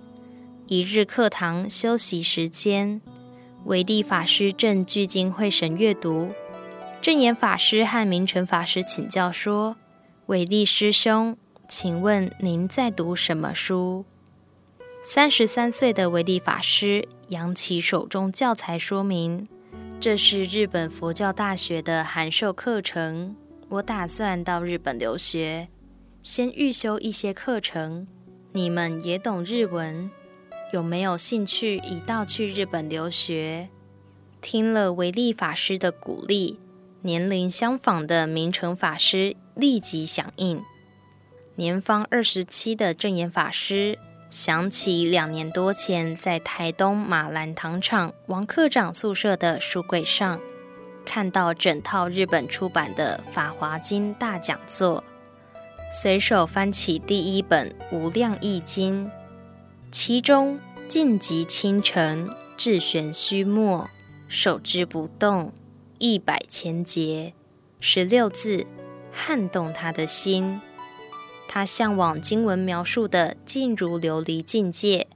[0.66, 3.00] 一日课堂休息时间，
[3.64, 6.32] 维利法师正聚精会神阅读，
[7.00, 9.76] 证严法师和明成法师请教说
[10.26, 11.36] ：“维利师兄，
[11.68, 14.04] 请问您在读什么书？”
[15.04, 19.46] 三十三岁的维利法师扬起手中教材说明。
[20.00, 23.36] 这是日本佛教大学的函授课程，
[23.70, 25.68] 我打算到日本留学，
[26.22, 28.06] 先预修一些课程。
[28.52, 30.10] 你们也懂日文，
[30.72, 33.68] 有没有兴趣一道去日本留学？
[34.40, 36.58] 听了维利法师的鼓励，
[37.02, 40.64] 年龄相仿的明成法师立即响应。
[41.56, 43.98] 年方二十七的正言法师。
[44.30, 50.38] 想起两年多前，在台东马兰糖厂王科长宿舍的书柜上，
[51.08, 55.02] 看到整套日本出版的《法华经》大讲座，
[55.90, 59.06] 随手翻起第一本《无量义经》，
[59.90, 63.88] 其中“静极清澄，至玄虚默，
[64.28, 65.54] 守之不动，
[65.96, 67.32] 一百千劫”
[67.80, 68.66] 十六字，
[69.10, 70.60] 撼动他的心。
[71.48, 75.06] 他向往经文描述的静如琉璃境界，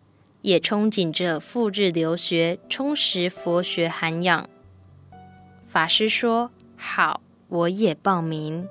[0.40, 4.48] 也憧憬着赴日留学，充实佛学涵养。
[5.73, 8.69] 法师说：“好，我也报名。”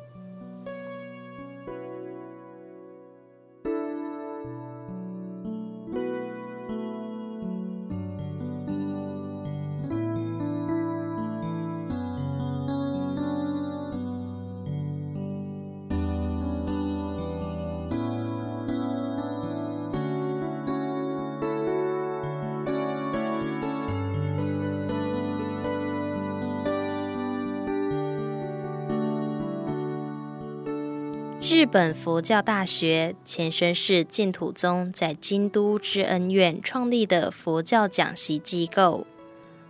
[31.54, 39.06] 日本佛教大学前身是净土宗在京都知恩院创立的佛教讲习机构，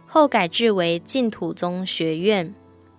[0.06, 2.54] 后改制为净土宗学院。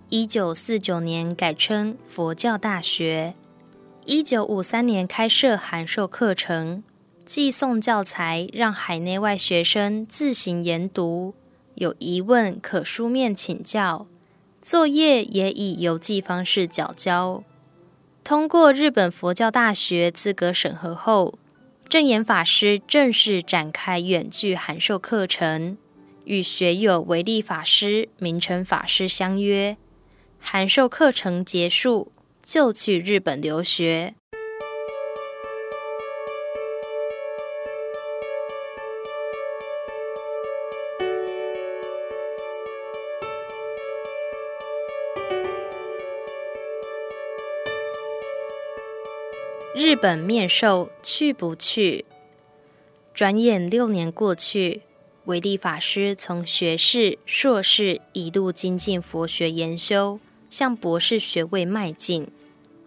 [0.08, 3.34] 一九四九年改称佛教大学。
[4.04, 6.82] 一九五三年开设函授课程，
[7.24, 11.34] 寄送教材让海内外学生自行研读，
[11.76, 14.08] 有疑问可书面请教，
[14.60, 17.44] 作业也以邮寄方式缴交。
[18.24, 21.38] 通过日本佛教大学资格审核后，
[21.88, 25.76] 正言法师正式展开远距函授课程，
[26.24, 29.76] 与学友维利法师、明成法师相约，
[30.38, 34.14] 函授课程结束就去日本留学。
[49.84, 52.04] 日本面授去不去？
[53.12, 54.82] 转眼六年过去，
[55.24, 62.28] 维利法师从学士、硕士一路精进佛学研修，向博士学位迈进。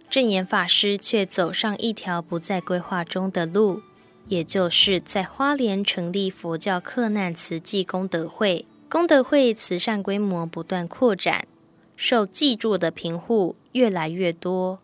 [0.08, 3.82] 证严法师却走上一条不在规划中的路，
[4.28, 8.64] 也就是在花莲成立佛教克难慈济功德会。
[8.88, 11.46] 功德会慈善规模不断扩展，
[11.94, 14.80] 受济助的贫户越来越多。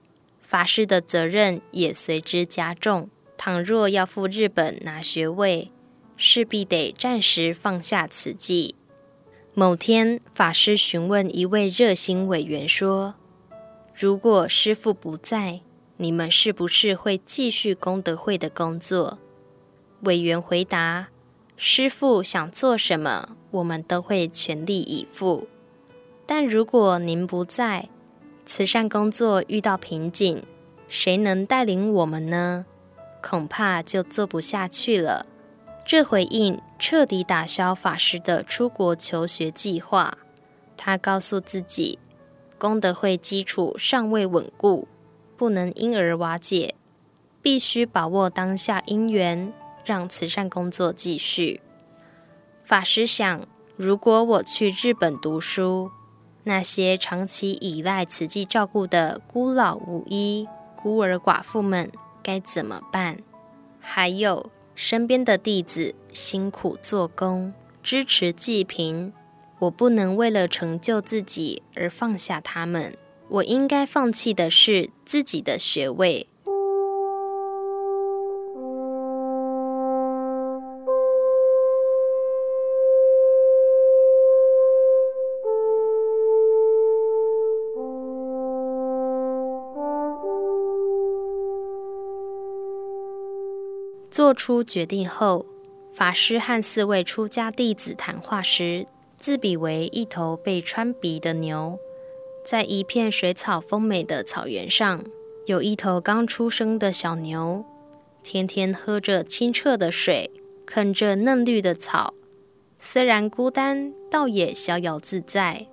[0.53, 3.09] 法师的责任也随之加重。
[3.39, 5.71] 倘若要赴日本拿学位，
[6.19, 8.75] 势必得暂时放下此计。
[9.55, 13.15] 某天，法师询问一位热心委员说
[13.97, 15.61] ：“如果师父不在，
[15.97, 19.17] 你们是不是会继续功德会的工作？”
[20.05, 21.09] 委员回答
[21.57, 25.49] ：“师父想做什么，我们都会全力以赴。
[26.27, 27.89] 但如果您不在，”
[28.45, 30.43] 慈善工作遇到瓶颈，
[30.89, 32.67] 谁能带领我们呢？
[33.23, 35.27] 恐怕就做不下去了。
[35.87, 40.19] 这回应彻底打消法师的出国求学计划。
[40.77, 41.99] 他告诉自己，
[42.59, 44.89] 功德会基础尚未稳固，
[45.37, 46.75] 不能因而瓦解，
[47.41, 49.53] 必须把握当下因缘，
[49.85, 51.61] 让慈善工作继续。
[52.65, 53.47] 法师想，
[53.77, 55.91] 如果我去日本读书，
[56.45, 61.91] 那些长期依赖慈济照顾的孤老无依、孤儿寡妇们
[62.23, 63.19] 该怎么办？
[63.79, 69.13] 还有身边的弟子辛苦做工，支持济贫，
[69.61, 72.97] 我不能为了成就自己而放下他们。
[73.29, 76.27] 我应该放弃的是自己的学位。
[94.13, 95.47] 做出决定后，
[95.95, 98.87] 法师和四位出家弟子谈话时，
[99.19, 101.79] 自比为一头被穿鼻的牛。
[102.45, 105.03] 在一片水草丰美的草原上，
[105.47, 107.65] 有一头刚出生的小牛，
[108.23, 110.31] 天天喝着清澈的水，
[110.67, 112.13] 啃着嫩绿的草。
[112.79, 115.69] 虽然孤单，倒也逍遥自在。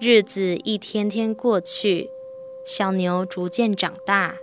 [0.00, 2.08] 日子一天天过去，
[2.66, 4.34] 小牛逐渐长大，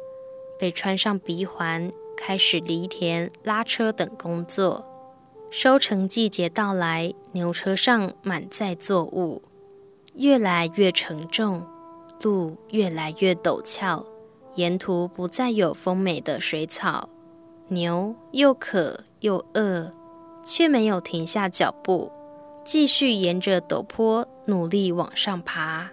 [0.58, 1.92] 被穿上鼻环。
[2.18, 4.84] 开始犁田、拉车等工作。
[5.50, 9.42] 收成季节到来，牛车上满载作物，
[10.16, 11.66] 越来越沉重，
[12.22, 14.06] 路越来越陡峭，
[14.56, 17.08] 沿途不再有丰美的水草。
[17.70, 19.90] 牛又渴又饿，
[20.44, 22.12] 却没有停下脚步，
[22.66, 25.92] 继续沿着陡坡努力往上爬。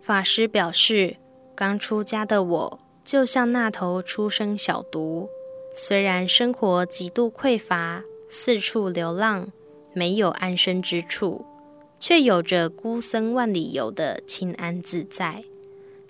[0.00, 1.16] 法师表示，
[1.54, 2.80] 刚出家的我。
[3.06, 5.28] 就像那头初生小犊，
[5.72, 9.52] 虽然生活极度匮乏，四处流浪，
[9.94, 11.46] 没有安身之处，
[12.00, 15.44] 却有着孤僧万里游的清安自在，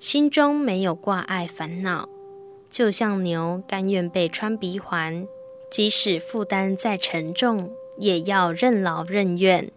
[0.01, 2.09] 心中没有挂碍烦恼。
[2.70, 5.26] 就像牛甘愿被穿鼻环，
[5.70, 9.70] 即使负担再沉重，也要任劳任怨。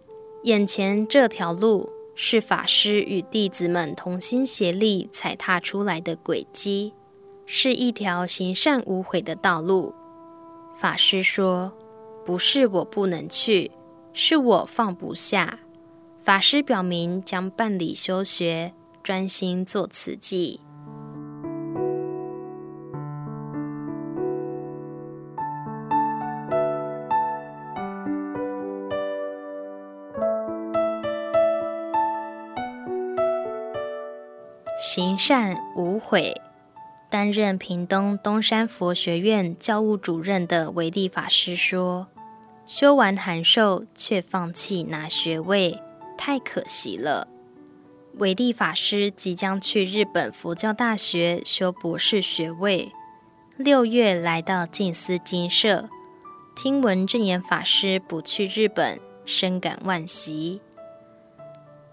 [0.44, 6.94] 眼前这条路是法师与弟子们同心协力踩踏出来的轨迹。
[7.52, 9.92] 是一条行善无悔的道路。
[10.72, 11.72] 法师说
[12.24, 13.72] ：“不是我不能去，
[14.12, 15.58] 是我放不下。”
[16.22, 18.72] 法师表明将办理休学，
[19.02, 20.60] 专心做慈济。
[34.78, 36.32] 行善无悔。
[37.10, 42.06] 担任屏东东山佛学院教务主任的维利法师说
[42.64, 45.82] ：“修完函授却放弃拿学位，
[46.16, 47.26] 太可惜了。”
[48.18, 52.92] 维利法师即将去日本佛教大学修博士学位，
[53.56, 55.88] 六月来到静思精舍，
[56.54, 60.60] 听闻证严法师不去日本，深感惋惜。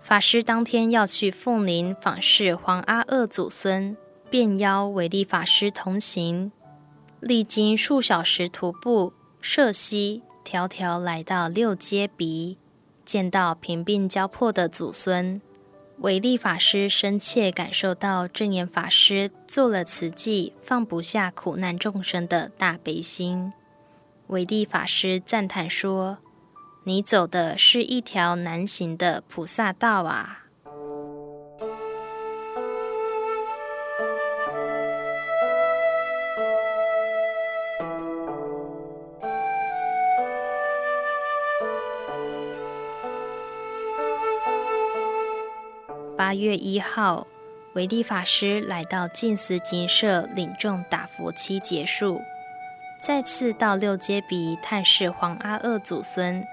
[0.02, 3.98] 法师当天要去凤林访视黄阿二祖孙。
[4.30, 6.52] 便邀维利法师同行，
[7.20, 12.58] 历经数小时徒步涉溪，迢迢来到六街鼻，
[13.06, 15.42] 见到贫病交迫的祖孙，
[16.00, 23.54] 维利法师深切感受到正言法师做了慈济放不下苦难众生的大悲心。
[24.28, 26.18] 维利法师赞叹说
[26.84, 30.47] ：“你走的是一条难行的菩萨道啊！”
[46.38, 47.28] 月一号，
[47.74, 52.22] 维利法师来到静思精舍领众打佛七结束，
[53.02, 56.44] 再次到六街鼻探视黄阿二祖孙。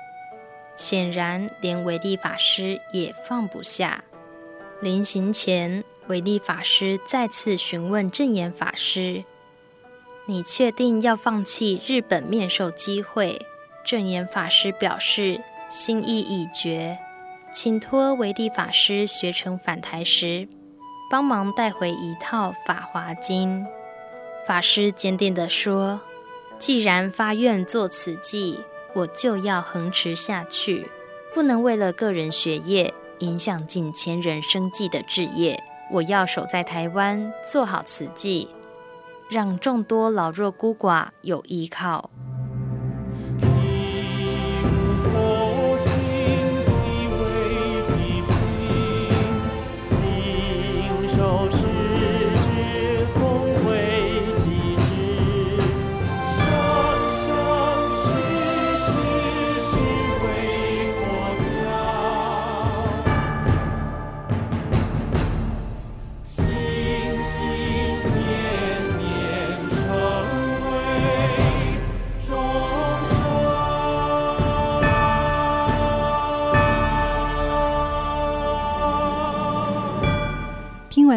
[0.77, 4.03] 显然，连维利法师也放不下。
[4.81, 9.25] 临行前，维利法师再次询问证言法师
[10.27, 13.41] ：“你确定要放弃日本面授机会？”
[13.87, 16.99] 证言法师表示：“心意已决。”
[17.55, 20.49] 请托维蒂法师学成返台时，
[21.09, 23.61] 帮忙带回一套《法华经》。
[24.45, 26.01] 法师坚定地说
[26.59, 28.59] ：“既然发愿做慈济，
[28.93, 30.89] 我就要恒持下去，
[31.33, 35.63] 不能为了个人学业影响近千人生计的志业。
[35.93, 38.49] 我要守在台湾，做好慈济，
[39.29, 42.11] 让众多老弱孤寡有依靠。”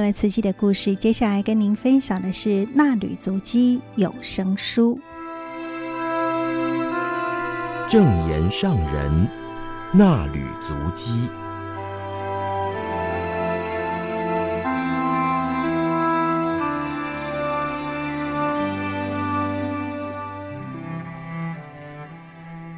[0.07, 4.97] 了慈济的故事，接下来跟您分享的是《纳履足迹》有声书。
[7.89, 9.27] 正言上人
[9.91, 11.11] 纳履足迹。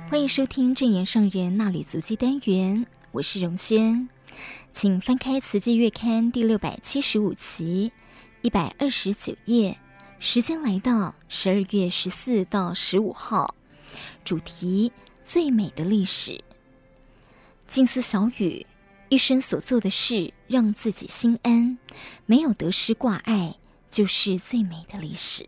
[0.09, 4.09] 欢迎收听正言上人纳履足迹单元，我是荣轩，
[4.71, 7.91] 请翻开《慈济月刊》第六百七十五期
[8.41, 9.77] 一百二十九页，
[10.19, 13.55] 时间来到十二月十四到十五号。
[14.23, 14.91] 主题
[15.23, 16.41] 最美的历史。
[17.67, 18.65] 静思小语，
[19.09, 21.77] 一生所做的事让自己心安，
[22.25, 23.55] 没有得失挂碍，
[23.89, 25.47] 就是最美的历史。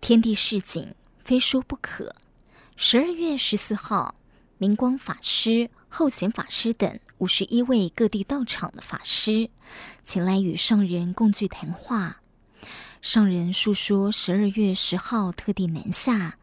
[0.00, 2.14] 天地市井，非说不可。
[2.76, 4.14] 十二月十四号，
[4.58, 9.50] 明光法师、后贤法师等五十一位各地道场的法师
[10.02, 12.22] 前来与上人共聚谈话。
[13.02, 16.38] 上人述说十二月十号特地南下。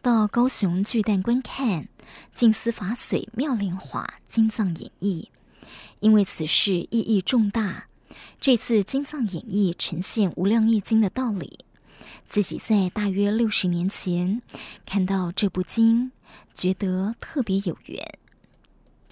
[0.00, 1.88] 到高雄巨蛋观看
[2.32, 5.28] 净思法髓妙莲华金藏演绎，
[6.00, 7.88] 因为此事意义重大，
[8.40, 11.58] 这次金藏演绎呈现无量义经的道理。
[12.26, 14.40] 自己在大约六十年前
[14.86, 16.12] 看到这部经，
[16.52, 18.13] 觉得特别有缘，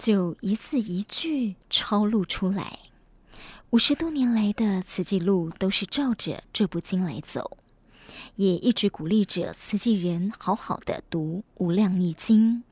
[0.03, 2.77] 就一字一句抄录出来。
[3.69, 7.57] 五十多年来的慈济路都是照着这部经来走。
[8.35, 12.65] 也一直鼓励着慈济人好好的读《无量义经》，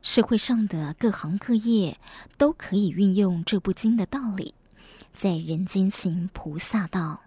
[0.00, 1.98] 社会上的各行各业
[2.38, 4.54] 都可以运用这部经的道理，
[5.12, 7.22] 在人间行菩萨道。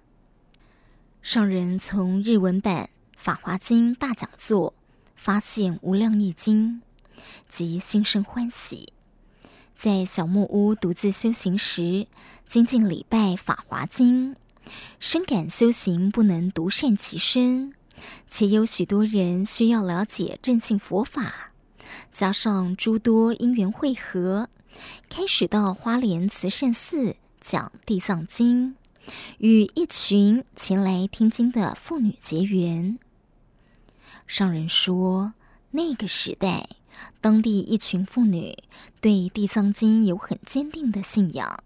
[1.21, 2.85] 上人从日文版
[3.17, 4.73] 《法华经》大讲座
[5.17, 6.81] 发现《无量义经》，
[7.49, 8.93] 即心生欢喜，
[9.77, 12.07] 在小木屋独自修行时，
[12.47, 14.33] 精进礼拜《法华经》。
[14.99, 17.73] 深感修行不能独善其身，
[18.27, 21.51] 且有许多人需要了解正信佛法。
[22.11, 24.49] 加上诸多因缘会合，
[25.09, 28.75] 开始到花莲慈善寺讲地藏经，
[29.37, 32.97] 与一群前来听经的妇女结缘。
[34.25, 35.33] 上人说，
[35.69, 36.67] 那个时代，
[37.21, 38.57] 当地一群妇女
[39.01, 41.63] 对地藏经有很坚定的信仰，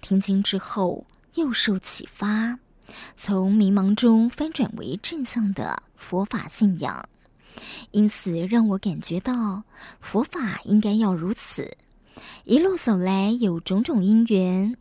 [0.00, 1.06] 听经之后。
[1.34, 2.60] 又受启发，
[3.16, 7.08] 从迷茫中翻转为正向的佛法信仰，
[7.90, 9.64] 因此让我感觉到
[10.00, 11.76] 佛法应该要如此。
[12.44, 14.76] 一路走来有种种因缘，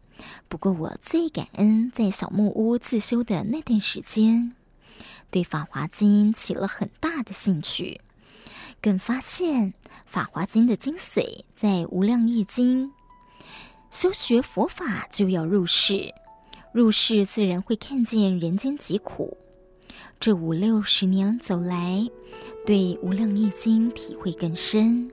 [0.47, 4.53] 不过我最感恩在小木屋自修的那段时间，
[5.32, 7.99] 对《法华经》起了很大的兴趣，
[8.84, 9.71] 更发现
[10.05, 12.88] 《法华经》的精髓在《无量易经》。
[13.89, 16.13] 修学佛法就要入世。
[16.73, 19.38] 入世自然会看见人间疾苦，
[20.19, 22.05] 这五六十年走来，
[22.65, 25.09] 对《无量易经》体会更深。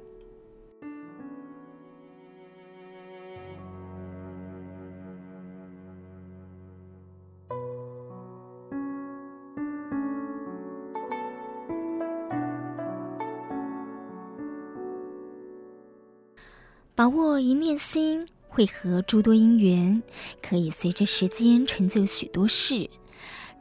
[17.01, 18.28] 把握一念心。
[18.46, 20.03] 会和诸多因缘，
[20.42, 22.90] 可以随着时间成就许多事。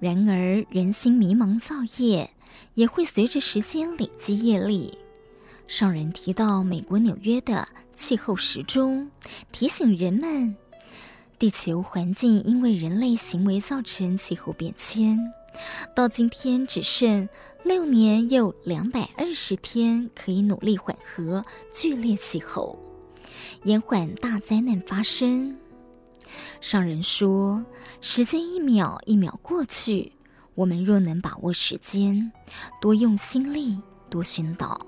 [0.01, 2.29] 然而，人心迷茫造业，
[2.73, 4.97] 也会随着时间累积业力。
[5.67, 9.09] 上人提到美国纽约的气候时钟，
[9.53, 10.53] 提醒人们，
[11.37, 15.17] 地球环境因为人类行为造成气候变迁，
[15.95, 17.29] 到今天只剩
[17.63, 22.77] 六年又两百二十天可以努力缓和剧烈气候。
[23.63, 25.55] 延缓大灾难发生。
[26.61, 27.63] 上人说
[28.01, 30.11] ：“时间一秒一秒过去，
[30.55, 32.31] 我们若能把握时间，
[32.79, 34.79] 多用心力，多寻导，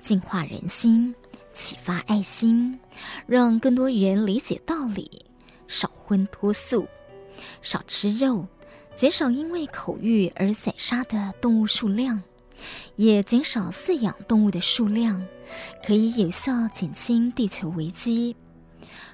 [0.00, 1.14] 净化人心，
[1.52, 2.78] 启发爱心，
[3.26, 5.24] 让更多人理解道理，
[5.66, 6.86] 少荤脱素，
[7.62, 8.46] 少吃肉，
[8.94, 12.20] 减少因为口欲而宰杀的动物数量。”
[12.96, 15.24] 也减少饲养动物的数量，
[15.86, 18.34] 可以有效减轻地球危机。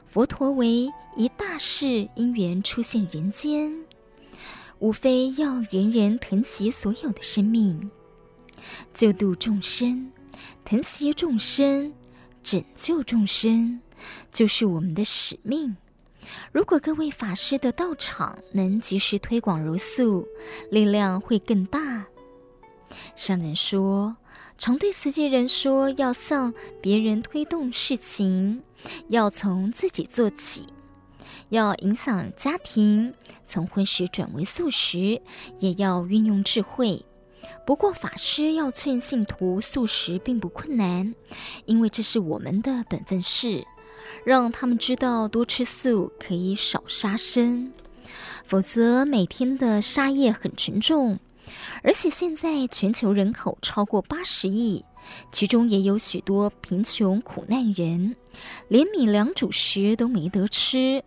[0.07, 3.75] 佛陀为一大事因缘出现人间，
[4.79, 7.91] 无非要人人疼惜所有的生命，
[8.93, 10.13] 救度众生，
[10.65, 11.93] 疼惜众生，
[12.43, 13.81] 拯救众生，
[14.31, 15.77] 就是我们的使命。
[16.53, 20.27] 如果各位法师的道场能及时推广如素，
[20.71, 22.07] 力量会更大。
[23.17, 24.17] 上人说，
[24.57, 28.63] 常对慈济人说，要向别人推动事情，
[29.09, 30.67] 要从自己做起，
[31.49, 33.15] 要影响家庭，
[33.45, 35.21] 从荤食转为素食，
[35.59, 37.05] 也要运用智慧。
[37.67, 41.15] 不过，法师要劝信徒素食并不困难，
[41.65, 43.67] 因为这是我们的本分事，
[44.25, 47.73] 让他们知道多吃素可以少杀生。
[48.45, 51.19] 否则，每天的杀业很沉重。
[51.83, 54.85] 而且现在全球人口超过八十亿，
[55.31, 58.17] 其中也有许多贫穷苦难人，
[58.69, 61.05] 连米粮主食都没得吃。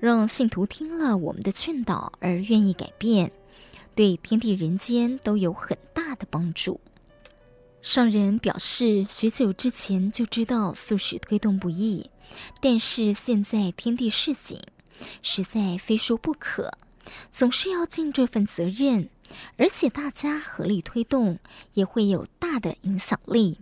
[0.00, 3.30] 让信徒听了我们的劝导而愿意改变。
[3.94, 6.80] 对天地人间都有很大的帮助。
[7.80, 12.10] 上人表示，许久之前就知道素食推动不易，
[12.60, 14.60] 但是现在天地市井，
[15.22, 16.72] 实在非说不可，
[17.30, 19.08] 总是要尽这份责任，
[19.56, 21.38] 而且大家合力推动，
[21.74, 23.58] 也会有大的影响力。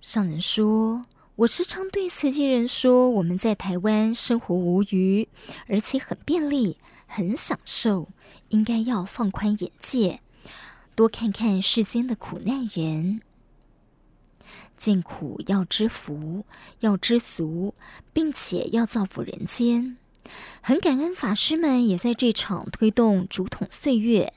[0.00, 1.04] 上人说，
[1.36, 5.28] 我时常对慈济人说，我们在台湾生活无虞，
[5.68, 8.08] 而且很便利，很享受。
[8.48, 10.20] 应该要放宽眼界，
[10.94, 13.22] 多看看世间的苦难人，
[14.76, 16.44] 见苦要知福，
[16.80, 17.74] 要知足，
[18.12, 19.96] 并且要造福人间。
[20.60, 24.32] 很感恩法师们也在这场推动竹筒岁月，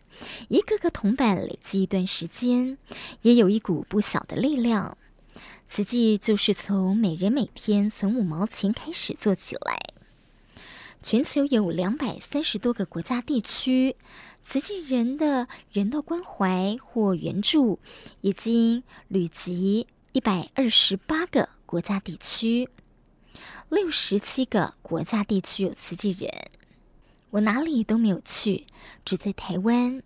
[0.50, 2.78] 一个个铜板累积一段时间，
[3.22, 4.98] 也有一股不小的力量。
[5.68, 9.80] 慈济就是从每人每天存五毛钱开始做起来。
[11.02, 13.96] 全球有两百三十多个国家地区，
[14.42, 17.80] 慈济人的人道关怀或援助
[18.22, 22.70] 已经累及一百二十八个国家地区，
[23.70, 26.30] 六十七个国家地区有慈济人。
[27.32, 28.68] 我哪里都没有去，
[29.04, 30.02] 只在台湾。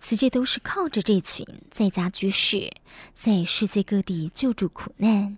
[0.00, 2.70] 慈济都是靠着这群在家居士，
[3.14, 5.36] 在世界各地救助苦难。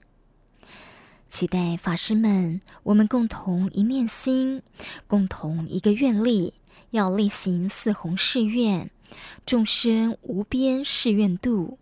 [1.29, 4.63] 期待法师们，我们共同一念心，
[5.07, 6.55] 共同一个愿力，
[6.91, 8.91] 要力行四弘誓愿：
[9.47, 11.79] 众生无边誓愿度，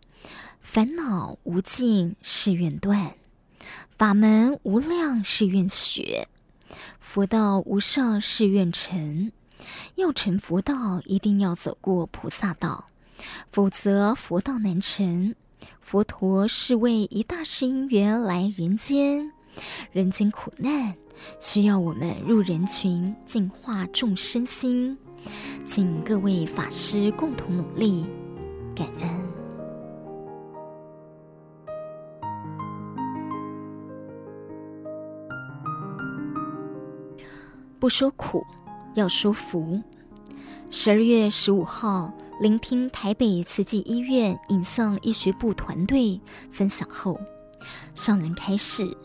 [0.61, 3.14] 烦恼无尽誓愿断，
[3.96, 6.28] 法门无量誓愿学，
[7.00, 9.32] 佛道无上誓愿成。
[9.96, 12.86] 要成佛道，一定要走过菩萨道，
[13.50, 15.34] 否则佛道难成。
[15.80, 19.32] 佛陀是为一大事因缘来人间。
[19.90, 20.94] 人间苦难
[21.40, 24.96] 需要我们入人群，净化众生心，
[25.64, 28.06] 请各位法师共同努力，
[28.76, 29.28] 感恩。
[37.81, 38.45] 不说苦，
[38.95, 39.81] 要说福。
[40.68, 46.20] 十二月十五号，聆听台北慈济医院影像医学部团队
[46.51, 47.18] 分享后，
[47.95, 48.97] 上人开示。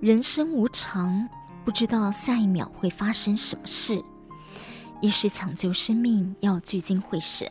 [0.00, 1.28] 人生无常，
[1.64, 4.02] 不知道下一秒会发生什么事。
[5.00, 7.48] 一是抢救生命要聚精会神，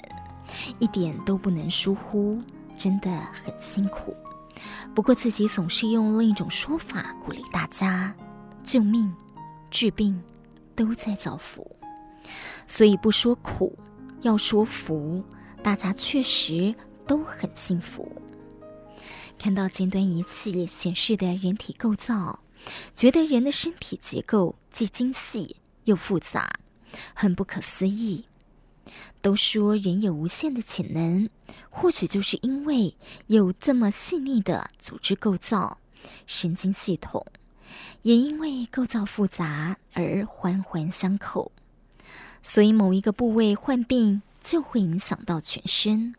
[0.78, 2.42] 一点都不能疏忽，
[2.76, 4.14] 真的很辛苦。
[4.94, 8.14] 不过自己总是用另一种说法鼓励大家：
[8.64, 9.12] 救命、
[9.72, 10.22] 治病，
[10.76, 11.76] 都在造福。
[12.68, 13.78] 所以不说苦，
[14.22, 15.24] 要说福，
[15.64, 16.74] 大家确实
[17.08, 18.12] 都很幸福。
[19.38, 22.40] 看到尖端仪器显示的人体构造，
[22.94, 26.60] 觉得人的身体结构既精细又复杂，
[27.14, 28.26] 很不可思议。
[29.22, 31.30] 都说人有无限的潜能，
[31.70, 32.96] 或许就是因为
[33.28, 35.80] 有这么细腻的组织构造、
[36.26, 37.26] 神经系统，
[38.06, 41.51] 也因为构造复杂而环环相扣，
[42.43, 46.14] 所以某一个部位患病就会影响到全身，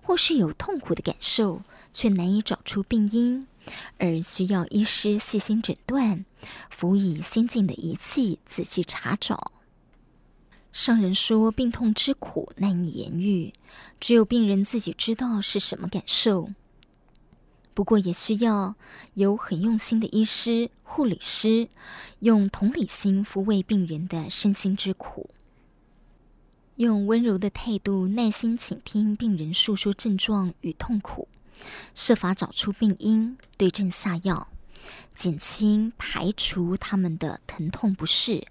[0.00, 1.62] 或是有痛苦的感受。
[1.92, 3.46] 却难以找出病因，
[3.98, 6.24] 而需要医师细心诊断，
[6.68, 9.52] 辅以先进的仪器仔细查找。
[10.72, 13.52] 上人说，病痛之苦难以言喻，
[14.00, 16.50] 只有病人自己知道是什么感受。
[17.74, 18.76] 不过，也需要
[19.14, 21.68] 有很用心的医师、护理师，
[22.20, 25.28] 用同理心抚慰病人的身心之苦，
[26.76, 31.28] 用温柔的态度耐心倾听病人诉说症状与痛苦。
[31.94, 34.48] 设法找出病因，对症下药，
[35.14, 38.46] 减轻排除他们的疼痛不适，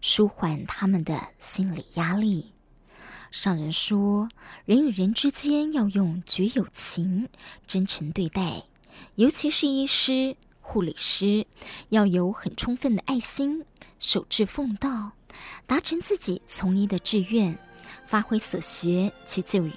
[0.00, 2.52] 舒缓他们的心理压力。
[3.32, 4.28] 上人说，
[4.66, 7.30] 人与人之间要用绝有情，
[7.66, 8.62] 真诚对待，
[9.14, 11.46] 尤其是医师、护理师，
[11.88, 13.64] 要有很充分的爱心，
[13.98, 15.12] 守志奉道，
[15.66, 17.58] 达成自己从医的志愿，
[18.04, 19.72] 发挥所学去救人。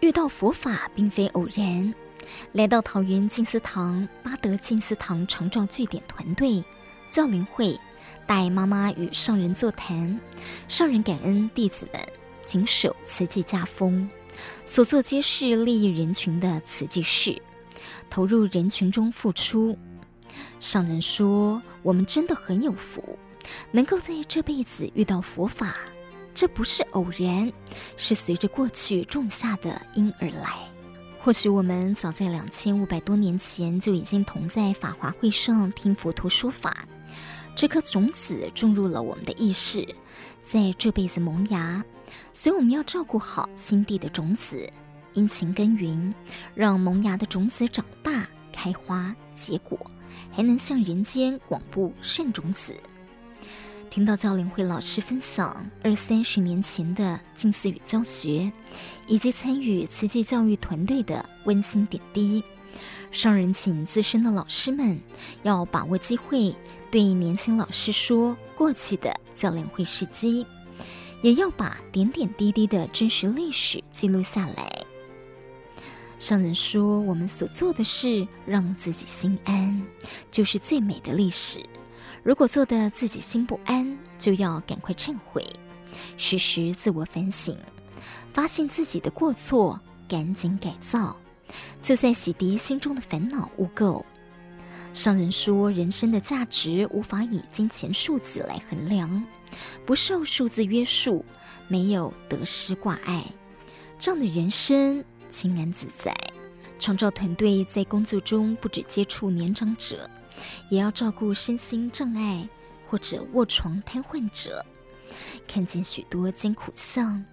[0.00, 1.94] 遇到佛法并非偶然。
[2.52, 6.62] 来到桃园静思堂八德静思堂长照据点团队
[7.08, 7.78] 教灵会，
[8.26, 10.18] 带妈妈与上人座谈，
[10.68, 12.00] 上人感恩弟子们
[12.44, 14.08] 谨守慈济家风，
[14.66, 17.40] 所做皆是利益人群的慈济事，
[18.08, 19.76] 投入人群中付出。
[20.60, 23.18] 上人说：“我们真的很有福，
[23.72, 25.74] 能够在这辈子遇到佛法，
[26.34, 27.50] 这不是偶然，
[27.96, 30.58] 是随着过去种下的因而来。”
[31.22, 36.88] 或许我们早在两千五百多年前就已经同在法华会上听佛陀说法，
[37.54, 39.86] 这颗种子种入了我们的意识，
[40.42, 41.84] 在这辈子萌芽。
[42.32, 44.66] 所以我们要照顾好心地的种子，
[45.12, 46.14] 殷勤耕耘，
[46.54, 49.78] 让萌芽的种子长大、开花、结果，
[50.32, 52.74] 还能向人间广布善种子。
[53.90, 58.50] 听到教灵会老师分享二三十年前的近似语教学，
[59.08, 62.42] 以及参与慈济教育团队的温馨点滴，
[63.10, 64.96] 上人请资深的老师们
[65.42, 66.54] 要把握机会，
[66.88, 70.46] 对年轻老师说过去的教练会事迹，
[71.20, 74.84] 也要把点点滴滴的真实历史记录下来。
[76.20, 79.82] 上人说，我们所做的事让自己心安，
[80.30, 81.58] 就是最美的历史。
[82.22, 85.44] 如果做的自己心不安，就要赶快忏悔，
[86.18, 87.56] 时时自我反省，
[88.32, 91.16] 发现自己的过错，赶紧改造，
[91.80, 94.04] 就在洗涤心中的烦恼污垢。
[94.92, 99.24] 上人说，人生的价值无法以金钱数字来衡量，
[99.86, 101.24] 不受数字约束，
[101.68, 103.24] 没有得失挂碍，
[103.98, 106.14] 这样的人生清安自在。
[106.78, 110.08] 长照团队在工作中不止接触年长者。
[110.68, 112.48] 也要照顾身心障碍
[112.88, 114.64] 或者卧床瘫痪者，
[115.46, 117.24] 看见许多艰苦相。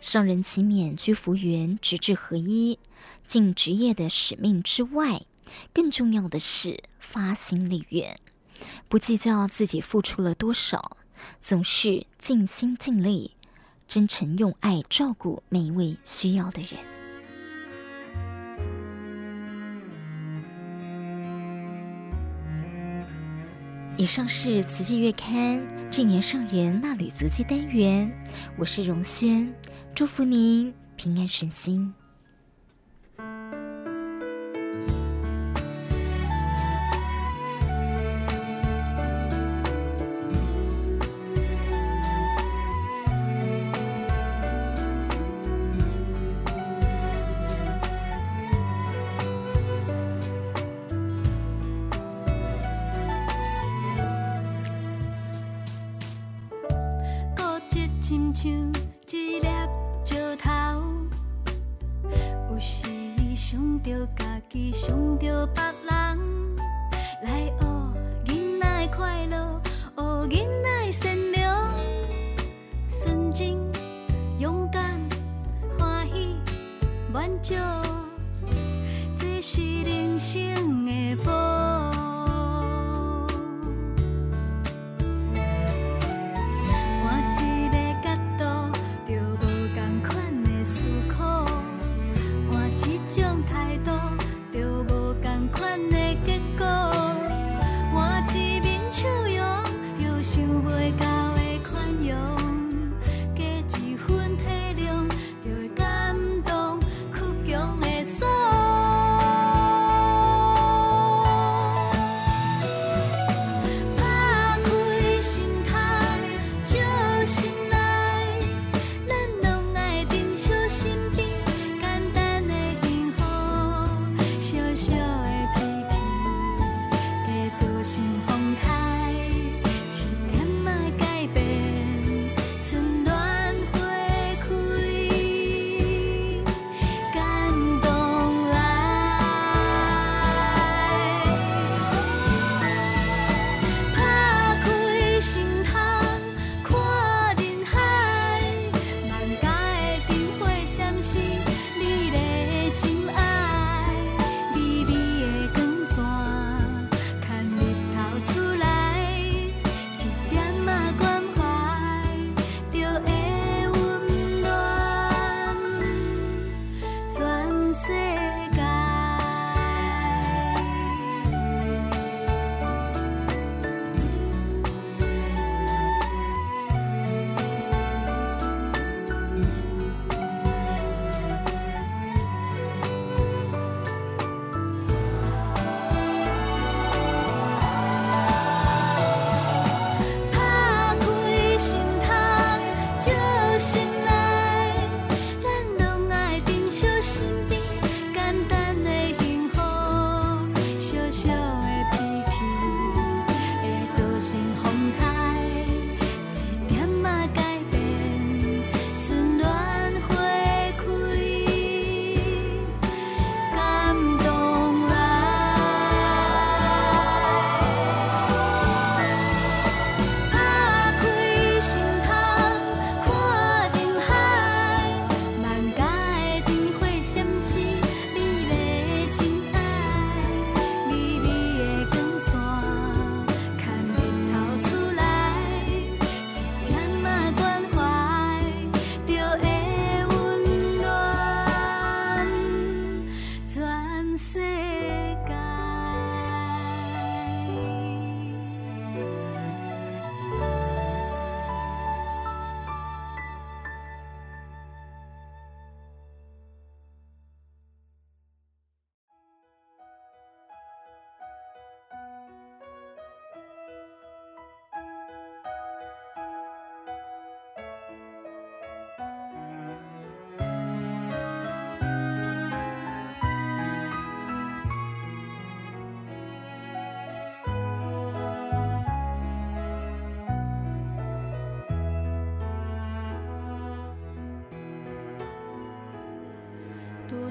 [0.00, 2.78] 上人勤勉居福园，直至合一，
[3.26, 5.22] 尽职业的使命之外，
[5.72, 8.18] 更重要的是发心立愿，
[8.88, 10.98] 不计较自己付出了多少，
[11.40, 13.32] 总是尽心尽力，
[13.88, 16.93] 真诚用爱照顾每一位需要的人。
[23.96, 28.10] 以上是《瓷器月刊》这年上人纳履足迹单元，
[28.58, 29.48] 我是荣轩，
[29.94, 31.94] 祝福您平安顺心。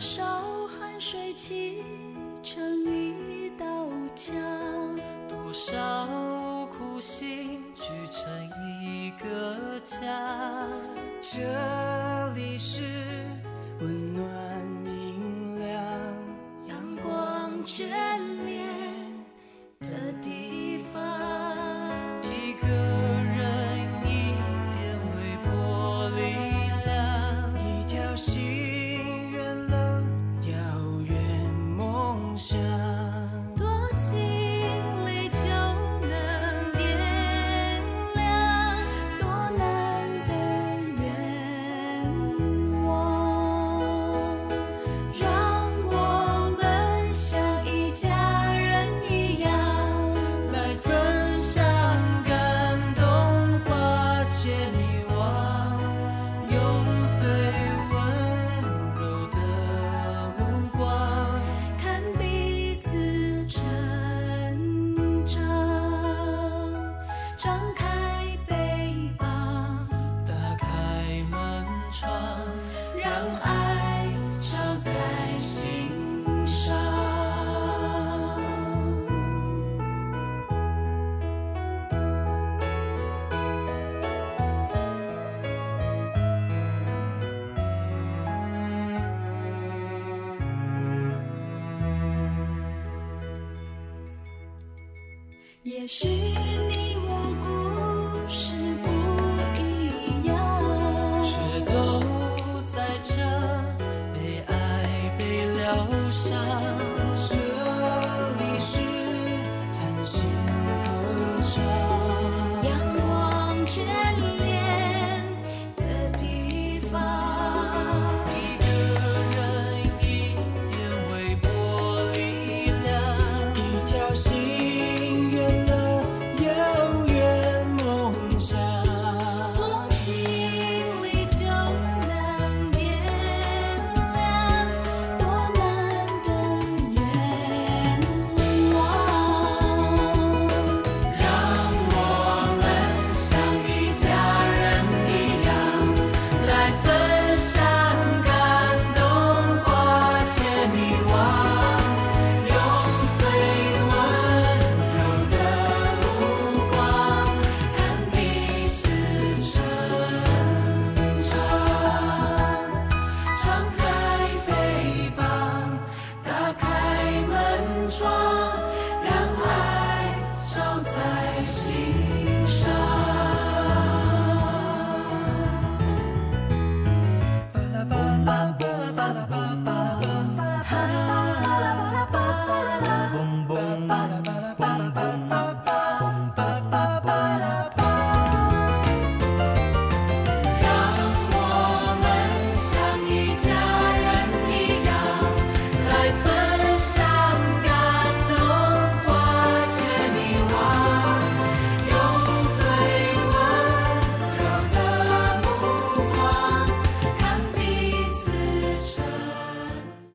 [0.04, 0.22] 多少
[0.68, 1.82] 汗水砌
[2.44, 4.36] 成一道墙，
[5.30, 5.78] 多少
[6.66, 8.30] 苦心聚成
[8.82, 10.68] 一个家。
[11.22, 11.40] 这
[12.36, 12.93] 里是